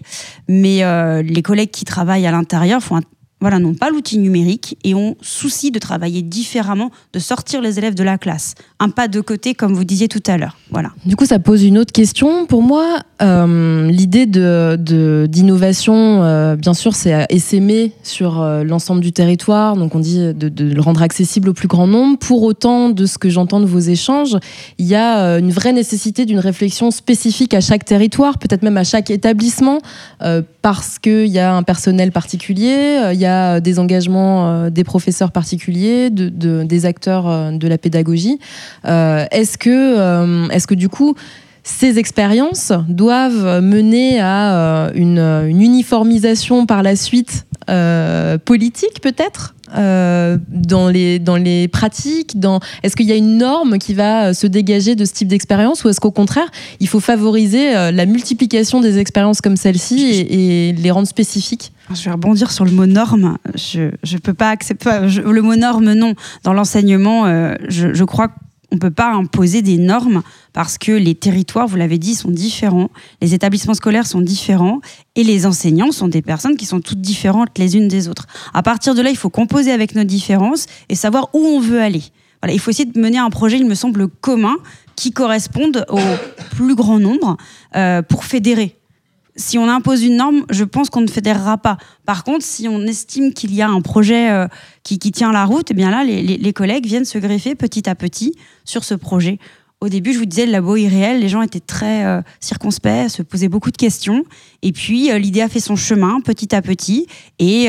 Mais 0.48 0.82
les 1.22 1.42
collègues 1.42 1.70
qui 1.70 1.84
travaillent 1.84 2.26
à 2.26 2.30
l'intérieur 2.30 2.82
font 2.82 2.96
un 2.96 3.02
voilà, 3.40 3.58
n'ont 3.58 3.74
pas 3.74 3.90
l'outil 3.90 4.18
numérique 4.18 4.76
et 4.84 4.94
ont 4.94 5.16
souci 5.22 5.70
de 5.70 5.78
travailler 5.78 6.20
différemment, 6.20 6.90
de 7.14 7.18
sortir 7.18 7.62
les 7.62 7.78
élèves 7.78 7.94
de 7.94 8.02
la 8.02 8.18
classe. 8.18 8.54
Un 8.78 8.90
pas 8.90 9.08
de 9.08 9.20
côté, 9.20 9.54
comme 9.54 9.72
vous 9.72 9.84
disiez 9.84 10.08
tout 10.08 10.22
à 10.26 10.36
l'heure. 10.36 10.58
Voilà. 10.70 10.90
Du 11.06 11.16
coup, 11.16 11.24
ça 11.24 11.38
pose 11.38 11.64
une 11.64 11.78
autre 11.78 11.92
question. 11.92 12.44
Pour 12.44 12.62
moi, 12.62 12.98
euh, 13.22 13.90
l'idée 13.90 14.26
de, 14.26 14.76
d'innovation, 15.26 16.22
euh, 16.22 16.56
bien 16.56 16.74
sûr, 16.74 16.94
c'est 16.94 17.26
essaimer 17.30 17.92
sur 18.02 18.40
euh, 18.40 18.62
l'ensemble 18.62 19.00
du 19.00 19.12
territoire. 19.12 19.74
Donc, 19.74 19.94
on 19.94 20.00
dit 20.00 20.18
de, 20.18 20.48
de, 20.50 20.74
le 20.74 20.80
rendre 20.82 21.00
accessible 21.02 21.48
au 21.48 21.54
plus 21.54 21.68
grand 21.68 21.86
nombre. 21.86 22.18
Pour 22.18 22.42
autant, 22.42 22.90
de 22.90 23.06
ce 23.06 23.16
que 23.16 23.30
j'entends 23.30 23.60
de 23.60 23.66
vos 23.66 23.78
échanges, 23.78 24.36
il 24.76 24.86
y 24.86 24.94
a 24.94 25.38
une 25.38 25.50
vraie 25.50 25.72
nécessité 25.72 26.26
d'une 26.26 26.38
réflexion 26.38 26.90
spécifique 26.90 27.54
à 27.54 27.60
chaque 27.60 27.86
territoire, 27.86 28.38
peut-être 28.38 28.62
même 28.62 28.76
à 28.76 28.84
chaque 28.84 29.10
établissement, 29.10 29.78
parce 30.62 30.98
qu'il 30.98 31.26
y 31.26 31.38
a 31.38 31.54
un 31.54 31.62
personnel 31.62 32.12
particulier, 32.12 33.10
il 33.12 33.18
y 33.18 33.26
a 33.26 33.29
des 33.60 33.78
engagements 33.78 34.30
euh, 34.60 34.70
des 34.70 34.84
professeurs 34.84 35.32
particuliers, 35.32 36.10
de, 36.10 36.62
des 36.62 36.86
acteurs 36.86 37.28
euh, 37.28 37.50
de 37.52 37.68
la 37.68 37.78
pédagogie. 37.78 38.38
Euh, 38.84 39.24
est-ce 39.30 39.58
que, 39.58 40.50
est-ce 40.52 40.66
que 40.66 40.74
du 40.74 40.88
coup, 40.88 41.14
ces 41.62 41.98
expériences 41.98 42.72
doivent 42.88 43.60
mener 43.62 44.20
à 44.20 44.90
une, 44.94 45.46
uniformisation 45.48 46.66
par 46.66 46.82
la 46.82 46.96
suite 46.96 47.46
politique 48.44 49.00
peut-être 49.00 49.54
dans, 49.76 50.88
les, 50.88 51.20
dans 51.20 51.36
les 51.36 51.68
pratiques. 51.68 52.36
Est-ce 52.82 52.96
qu'il 52.96 53.06
y 53.06 53.12
a 53.12 53.16
une 53.16 53.38
norme 53.38 53.78
qui 53.78 53.94
va 53.94 54.34
se 54.34 54.48
dégager 54.48 54.96
de 54.96 55.04
ce 55.04 55.12
type 55.12 55.28
d'expérience 55.28 55.84
ou 55.84 55.88
est-ce 55.88 56.00
qu'au 56.00 56.10
contraire, 56.10 56.50
il 56.80 56.88
faut 56.88 56.98
favoriser 56.98 57.72
la 57.92 58.06
multiplication 58.06 58.80
des 58.80 58.98
expériences 58.98 59.40
comme 59.40 59.56
celle-ci 59.56 60.26
et 60.28 60.72
les 60.72 60.90
rendre 60.90 61.06
spécifiques? 61.06 61.72
Je 61.94 62.04
vais 62.04 62.10
rebondir 62.12 62.50
sur 62.50 62.64
le 62.64 62.70
mot 62.70 62.86
norme. 62.86 63.38
Je 63.54 63.80
ne 63.82 64.18
peux 64.18 64.34
pas 64.34 64.50
accepter 64.50 64.90
le 65.24 65.42
mot 65.42 65.56
norme, 65.56 65.92
non. 65.92 66.14
Dans 66.44 66.52
l'enseignement, 66.52 67.26
euh, 67.26 67.54
je, 67.68 68.04
crois 68.04 68.28
qu'on 68.28 68.76
ne 68.76 68.78
peut 68.78 68.90
pas 68.90 69.12
imposer 69.12 69.62
des 69.62 69.78
normes 69.78 70.22
parce 70.52 70.78
que 70.78 70.92
les 70.92 71.14
territoires, 71.14 71.66
vous 71.66 71.76
l'avez 71.76 71.98
dit, 71.98 72.14
sont 72.14 72.30
différents, 72.30 72.90
les 73.20 73.34
établissements 73.34 73.74
scolaires 73.74 74.06
sont 74.06 74.20
différents 74.20 74.80
et 75.16 75.24
les 75.24 75.46
enseignants 75.46 75.92
sont 75.92 76.08
des 76.08 76.22
personnes 76.22 76.56
qui 76.56 76.66
sont 76.66 76.80
toutes 76.80 77.00
différentes 77.00 77.58
les 77.58 77.76
unes 77.76 77.88
des 77.88 78.08
autres. 78.08 78.26
À 78.54 78.62
partir 78.62 78.94
de 78.94 79.02
là, 79.02 79.10
il 79.10 79.16
faut 79.16 79.30
composer 79.30 79.72
avec 79.72 79.94
nos 79.94 80.04
différences 80.04 80.66
et 80.88 80.94
savoir 80.94 81.28
où 81.34 81.38
on 81.38 81.60
veut 81.60 81.80
aller. 81.80 82.02
Voilà, 82.42 82.54
il 82.54 82.58
faut 82.58 82.70
essayer 82.70 82.90
de 82.90 82.98
mener 82.98 83.18
un 83.18 83.28
projet, 83.28 83.58
il 83.58 83.66
me 83.66 83.74
semble, 83.74 84.08
commun 84.08 84.56
qui 84.96 85.12
corresponde 85.12 85.84
au 85.88 86.00
plus 86.56 86.74
grand 86.74 86.98
nombre 86.98 87.36
euh, 87.76 88.02
pour 88.02 88.24
fédérer 88.24 88.79
si 89.40 89.58
on 89.58 89.68
impose 89.68 90.02
une 90.02 90.16
norme, 90.16 90.44
je 90.50 90.64
pense 90.64 90.90
qu'on 90.90 91.00
ne 91.00 91.08
fédérera 91.08 91.58
pas. 91.58 91.78
Par 92.04 92.24
contre, 92.24 92.44
si 92.44 92.68
on 92.68 92.82
estime 92.82 93.32
qu'il 93.32 93.54
y 93.54 93.62
a 93.62 93.68
un 93.68 93.80
projet 93.80 94.30
euh, 94.30 94.46
qui, 94.82 94.98
tient 94.98 95.32
la 95.32 95.44
route, 95.44 95.68
eh 95.70 95.74
bien 95.74 95.90
là, 95.90 96.04
les, 96.04 96.52
collègues 96.52 96.86
viennent 96.86 97.04
se 97.04 97.18
greffer 97.18 97.54
petit 97.54 97.88
à 97.88 97.94
petit 97.94 98.34
sur 98.64 98.84
ce 98.84 98.94
projet. 98.94 99.38
Au 99.80 99.88
début, 99.88 100.12
je 100.12 100.18
vous 100.18 100.26
disais, 100.26 100.44
le 100.44 100.52
labo 100.52 100.76
irréel, 100.76 101.20
les 101.20 101.30
gens 101.30 101.40
étaient 101.40 101.58
très 101.58 102.04
euh, 102.04 102.20
circonspects, 102.38 103.08
se 103.08 103.22
posaient 103.22 103.48
beaucoup 103.48 103.70
de 103.70 103.78
questions. 103.78 104.24
Et 104.60 104.72
puis, 104.72 105.10
euh, 105.10 105.18
l'idée 105.18 105.40
a 105.40 105.48
fait 105.48 105.60
son 105.60 105.74
chemin 105.74 106.20
petit 106.20 106.54
à 106.54 106.60
petit. 106.60 107.06
Et 107.38 107.68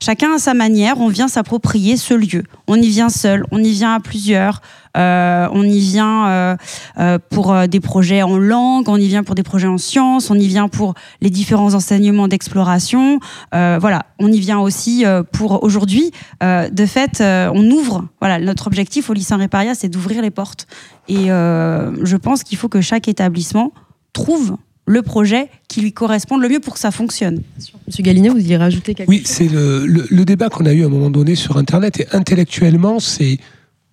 chacun 0.00 0.32
à 0.32 0.38
sa 0.38 0.54
manière, 0.54 0.98
on 0.98 1.08
vient 1.08 1.28
s'approprier 1.28 1.98
ce 1.98 2.14
lieu. 2.14 2.44
On 2.68 2.76
y 2.76 2.88
vient 2.88 3.10
seul, 3.10 3.44
on 3.50 3.62
y 3.62 3.70
vient 3.70 3.92
à 3.92 4.00
plusieurs. 4.00 4.62
Euh, 4.96 5.48
on 5.52 5.62
y 5.64 5.78
vient 5.78 6.26
euh, 6.26 6.56
euh, 6.98 7.18
pour 7.30 7.54
des 7.68 7.80
projets 7.80 8.22
en 8.22 8.36
langue, 8.38 8.88
on 8.88 8.96
y 8.96 9.08
vient 9.08 9.22
pour 9.22 9.34
des 9.34 9.42
projets 9.42 9.66
en 9.66 9.78
sciences, 9.78 10.30
on 10.30 10.34
y 10.34 10.46
vient 10.46 10.68
pour 10.68 10.94
les 11.20 11.30
différents 11.30 11.74
enseignements 11.74 12.28
d'exploration. 12.28 13.18
voilà, 13.52 14.06
on 14.18 14.30
y 14.30 14.40
vient 14.40 14.58
aussi 14.58 15.04
pour 15.32 15.62
aujourd'hui. 15.62 16.10
de 16.40 16.86
fait, 16.86 17.20
on 17.20 17.70
ouvre. 17.70 18.08
Voilà, 18.20 18.38
notre 18.38 18.66
objectif 18.66 19.10
au 19.10 19.12
lycée 19.12 19.28
Saint-Réparia, 19.32 19.74
c'est 19.74 19.88
d'ouvrir 19.88 20.20
les 20.20 20.30
portes. 20.30 20.66
Et 21.08 21.26
je 21.26 22.16
pense 22.16 22.42
qu'il 22.42 22.58
faut 22.58 22.68
que 22.68 22.80
chaque 22.80 23.08
établissement 23.08 23.72
trouve 24.12 24.56
le 24.84 25.02
projet 25.02 25.48
qui 25.68 25.80
lui 25.80 25.92
corresponde 25.92 26.42
le 26.42 26.48
mieux 26.48 26.60
pour 26.60 26.74
que 26.74 26.80
ça 26.80 26.90
fonctionne. 26.90 27.42
Monsieur 27.86 28.02
Galinet, 28.02 28.28
vous 28.28 28.38
y 28.38 28.56
rajouter 28.56 28.94
quelque 28.94 29.10
chose? 29.10 29.20
Oui, 29.20 29.22
c'est 29.24 29.48
le, 29.48 30.24
débat 30.24 30.48
qu'on 30.48 30.66
a 30.66 30.72
eu 30.72 30.82
à 30.82 30.86
un 30.86 30.90
moment 30.90 31.10
donné 31.10 31.34
sur 31.34 31.56
Internet. 31.56 32.00
Et 32.00 32.06
intellectuellement, 32.12 32.98
c'est 32.98 33.38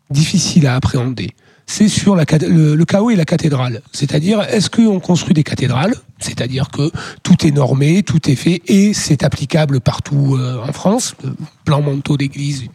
difficile 0.10 0.68
à 0.68 0.76
appréhender. 0.76 1.32
C'est 1.72 1.88
sur 1.88 2.16
le, 2.16 2.84
chaos 2.84 3.12
et 3.12 3.16
la 3.16 3.26
cathédrale. 3.26 3.82
C'est-à-dire, 3.92 4.42
est-ce 4.42 4.72
qu'on 4.72 5.00
construit 5.00 5.36
des 5.36 5.44
cathédrales? 5.44 5.94
C'est-à-dire 6.18 6.70
que 6.72 6.92
tout 7.22 7.46
est 7.46 7.52
normé, 7.52 8.02
tout 8.02 8.28
est 8.28 8.36
fait 8.36 8.64
et 8.66 8.96
c'est 8.96 9.24
applicable 9.24 9.80
partout 9.80 10.36
euh, 10.36 10.64
en 10.68 10.74
France, 10.74 11.14
plan 11.66 11.84
manteau 11.84 12.18
d'église 12.18 12.62
du 12.62 12.70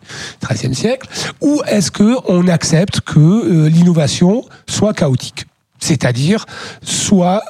XIIIe 0.49 0.77
siècle. 0.77 1.09
Ou 1.41 1.61
est-ce 1.67 1.91
qu'on 1.91 2.47
accepte 2.47 3.01
que 3.01 3.19
euh, 3.19 3.69
l'innovation 3.69 4.45
soit 4.69 4.95
chaotique? 4.95 5.47
C'est-à-dire, 5.81 6.47
soit 6.83 7.43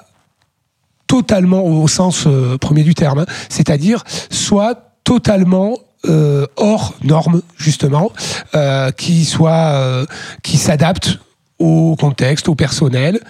totalement 1.06 1.62
au 1.62 1.86
sens 1.88 2.24
euh, 2.26 2.56
premier 2.56 2.84
du 2.84 2.94
terme, 2.94 3.18
hein, 3.18 3.26
c'est-à-dire 3.50 4.02
soit 4.30 4.94
totalement 5.04 5.76
euh, 6.06 6.46
hors 6.56 6.94
normes 7.02 7.40
justement, 7.56 8.12
euh, 8.54 8.90
qui 8.90 9.24
soit 9.24 9.72
euh, 9.74 10.06
qui 10.42 10.58
s'adapte 10.58 11.18
au 11.58 11.96
contexte, 11.96 12.48
au 12.48 12.54
personnel, 12.54 13.20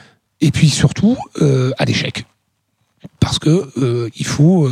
et 0.41 0.51
puis 0.51 0.69
surtout 0.69 1.17
à 1.79 1.85
l'échec. 1.85 2.27
Parce 3.21 3.39
que 3.39 3.71
il 4.17 4.27
faut 4.27 4.69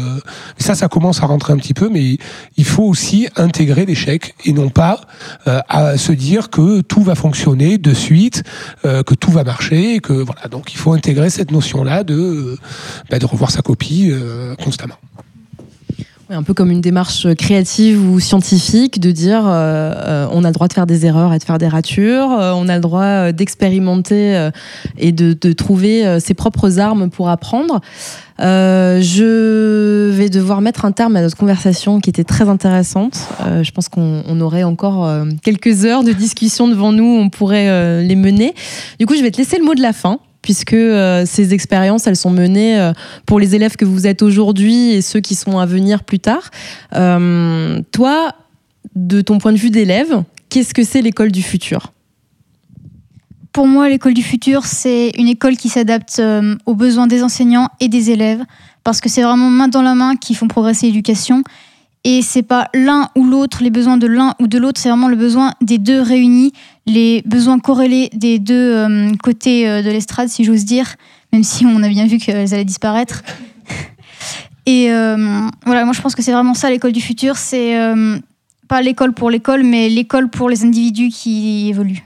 ça 0.58 0.74
ça 0.74 0.88
commence 0.88 1.22
à 1.22 1.26
rentrer 1.26 1.52
un 1.52 1.58
petit 1.58 1.74
peu 1.74 1.88
mais 1.88 2.16
il 2.56 2.64
faut 2.64 2.84
aussi 2.84 3.28
intégrer 3.36 3.86
l'échec 3.86 4.34
et 4.44 4.52
non 4.52 4.68
pas 4.68 5.02
à 5.46 5.96
se 5.96 6.12
dire 6.12 6.50
que 6.50 6.80
tout 6.80 7.02
va 7.02 7.14
fonctionner 7.14 7.78
de 7.78 7.94
suite 7.94 8.42
que 8.82 9.14
tout 9.14 9.30
va 9.30 9.44
marcher 9.44 10.00
que 10.00 10.12
voilà. 10.14 10.48
Donc 10.48 10.72
il 10.72 10.78
faut 10.78 10.92
intégrer 10.92 11.30
cette 11.30 11.50
notion 11.50 11.84
là 11.84 12.04
de 12.04 12.58
bah, 13.10 13.18
de 13.18 13.26
revoir 13.26 13.50
sa 13.50 13.62
copie 13.62 14.12
constamment 14.62 14.98
Un 16.34 16.42
peu 16.42 16.54
comme 16.54 16.70
une 16.70 16.80
démarche 16.80 17.26
créative 17.34 18.02
ou 18.02 18.18
scientifique 18.18 19.00
de 19.00 19.10
dire 19.10 19.42
euh, 19.44 19.50
euh, 19.52 20.26
on 20.32 20.44
a 20.44 20.46
le 20.46 20.54
droit 20.54 20.66
de 20.66 20.72
faire 20.72 20.86
des 20.86 21.04
erreurs 21.04 21.34
et 21.34 21.38
de 21.38 21.44
faire 21.44 21.58
des 21.58 21.68
ratures, 21.68 22.32
euh, 22.32 22.52
on 22.56 22.70
a 22.70 22.76
le 22.76 22.80
droit 22.80 23.32
d'expérimenter 23.32 24.48
et 24.96 25.12
de, 25.12 25.36
de 25.38 25.52
trouver 25.52 26.20
ses 26.20 26.32
propres 26.32 26.78
armes 26.78 27.10
pour 27.10 27.28
apprendre. 27.28 27.80
je 28.38 30.08
vais 30.10 30.30
devoir 30.30 30.62
mettre 30.62 30.86
un 30.86 30.92
terme 30.92 31.16
à 31.16 31.20
notre 31.20 31.36
conversation 31.36 32.00
qui 32.00 32.08
était 32.08 32.24
très 32.24 32.48
intéressante. 32.48 33.18
je 33.62 33.70
pense 33.70 33.90
qu'on 33.90 34.40
aurait 34.40 34.62
encore 34.62 35.10
quelques 35.42 35.84
heures 35.84 36.02
de 36.02 36.12
discussion 36.12 36.66
devant 36.66 36.92
nous, 36.92 37.04
on 37.04 37.28
pourrait 37.28 38.02
les 38.02 38.16
mener. 38.16 38.54
Du 38.98 39.04
coup, 39.04 39.16
je 39.16 39.22
vais 39.22 39.30
te 39.30 39.36
laisser 39.36 39.58
le 39.58 39.64
mot 39.64 39.74
de 39.74 39.82
la 39.82 39.92
fin 39.92 40.18
puisque 40.42 40.74
euh, 40.74 41.24
ces 41.24 41.54
expériences, 41.54 42.06
elles 42.06 42.16
sont 42.16 42.30
menées 42.30 42.78
euh, 42.78 42.92
pour 43.24 43.38
les 43.40 43.54
élèves 43.54 43.76
que 43.76 43.84
vous 43.84 44.06
êtes 44.06 44.22
aujourd'hui 44.22 44.90
et 44.90 45.00
ceux 45.00 45.20
qui 45.20 45.34
sont 45.34 45.58
à 45.58 45.66
venir 45.66 46.04
plus 46.04 46.18
tard. 46.18 46.50
Euh, 46.94 47.80
toi, 47.92 48.34
de 48.96 49.20
ton 49.20 49.38
point 49.38 49.52
de 49.52 49.58
vue 49.58 49.70
d'élève, 49.70 50.24
qu'est-ce 50.50 50.74
que 50.74 50.82
c'est 50.82 51.00
l'école 51.00 51.30
du 51.30 51.42
futur? 51.42 51.92
Pour 53.52 53.66
moi, 53.66 53.88
l'école 53.88 54.14
du 54.14 54.22
futur, 54.22 54.64
c'est 54.64 55.12
une 55.16 55.28
école 55.28 55.56
qui 55.56 55.68
s'adapte 55.68 56.20
aux 56.64 56.74
besoins 56.74 57.06
des 57.06 57.22
enseignants 57.22 57.68
et 57.80 57.88
des 57.88 58.10
élèves, 58.10 58.42
parce 58.82 59.02
que 59.02 59.10
c'est 59.10 59.22
vraiment 59.22 59.50
main 59.50 59.68
dans 59.68 59.82
la 59.82 59.94
main 59.94 60.16
qui 60.16 60.34
font 60.34 60.48
progresser 60.48 60.86
l'éducation. 60.86 61.44
Et 62.04 62.20
c'est 62.22 62.42
pas 62.42 62.68
l'un 62.74 63.08
ou 63.14 63.24
l'autre, 63.24 63.62
les 63.62 63.70
besoins 63.70 63.96
de 63.96 64.08
l'un 64.08 64.34
ou 64.40 64.48
de 64.48 64.58
l'autre, 64.58 64.80
c'est 64.80 64.88
vraiment 64.88 65.08
le 65.08 65.16
besoin 65.16 65.52
des 65.60 65.78
deux 65.78 66.00
réunis, 66.00 66.52
les 66.86 67.22
besoins 67.26 67.60
corrélés 67.60 68.10
des 68.12 68.40
deux 68.40 68.54
euh, 68.74 69.12
côtés 69.22 69.68
euh, 69.68 69.82
de 69.82 69.90
l'estrade, 69.90 70.28
si 70.28 70.42
j'ose 70.42 70.64
dire, 70.64 70.96
même 71.32 71.44
si 71.44 71.64
on 71.64 71.80
a 71.82 71.88
bien 71.88 72.06
vu 72.06 72.18
qu'elles 72.18 72.52
allaient 72.52 72.64
disparaître. 72.64 73.22
Et 74.66 74.90
euh, 74.90 75.48
voilà, 75.64 75.84
moi 75.84 75.92
je 75.92 76.00
pense 76.00 76.16
que 76.16 76.22
c'est 76.22 76.32
vraiment 76.32 76.54
ça 76.54 76.70
l'école 76.70 76.92
du 76.92 77.00
futur, 77.00 77.36
c'est 77.36 77.76
pas 78.68 78.80
l'école 78.80 79.12
pour 79.12 79.28
l'école, 79.28 79.64
mais 79.64 79.88
l'école 79.88 80.28
pour 80.28 80.48
les 80.48 80.64
individus 80.64 81.08
qui 81.08 81.68
évoluent. 81.68 82.04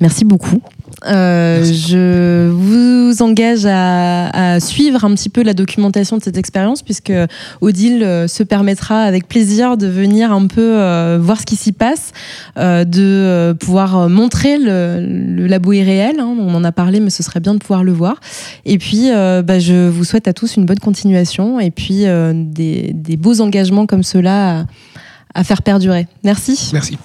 Merci 0.00 0.24
beaucoup. 0.24 0.60
Euh, 1.06 1.64
je 1.64 2.48
vous 2.50 3.22
engage 3.22 3.66
à, 3.66 4.58
suivre 4.60 5.04
un 5.04 5.14
petit 5.14 5.28
peu 5.28 5.42
la 5.42 5.54
documentation 5.54 6.18
de 6.18 6.22
cette 6.22 6.36
expérience, 6.36 6.82
puisque 6.82 7.12
Odile 7.60 8.02
euh, 8.02 8.28
se 8.28 8.42
permettra 8.42 9.02
avec 9.02 9.28
plaisir 9.28 9.76
de 9.76 9.86
venir 9.86 10.32
un 10.32 10.46
peu 10.46 10.78
euh, 10.78 11.18
voir 11.20 11.40
ce 11.40 11.46
qui 11.46 11.56
s'y 11.56 11.72
passe, 11.72 12.12
de 12.56 13.52
pouvoir 13.60 14.08
montrer 14.08 14.58
le, 14.58 15.46
labo 15.46 15.72
irréel. 15.72 16.20
Hein, 16.20 16.36
on 16.38 16.54
en 16.54 16.64
a 16.64 16.72
parlé, 16.72 17.00
mais 17.00 17.10
ce 17.10 17.22
serait 17.22 17.40
bien 17.40 17.54
de 17.54 17.58
pouvoir 17.58 17.84
le 17.84 17.92
voir. 17.92 18.20
Et 18.64 18.78
puis, 18.78 19.08
bah, 19.10 19.58
je 19.58 19.88
vous 19.88 20.04
souhaite 20.04 20.28
à 20.28 20.32
tous 20.32 20.56
une 20.56 20.66
bonne 20.66 20.78
continuation 20.78 21.60
et 21.60 21.70
puis 21.70 22.04
des, 22.04 23.16
beaux 23.16 23.40
engagements 23.40 23.86
comme 23.86 24.02
cela 24.02 24.60
à, 24.60 24.66
à 25.34 25.44
faire 25.44 25.62
perdurer. 25.62 26.06
Merci. 26.22 26.70
Merci. 26.72 26.98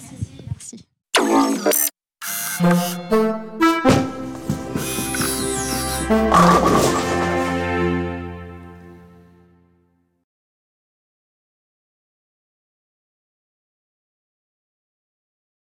Oh. 2.63 3.01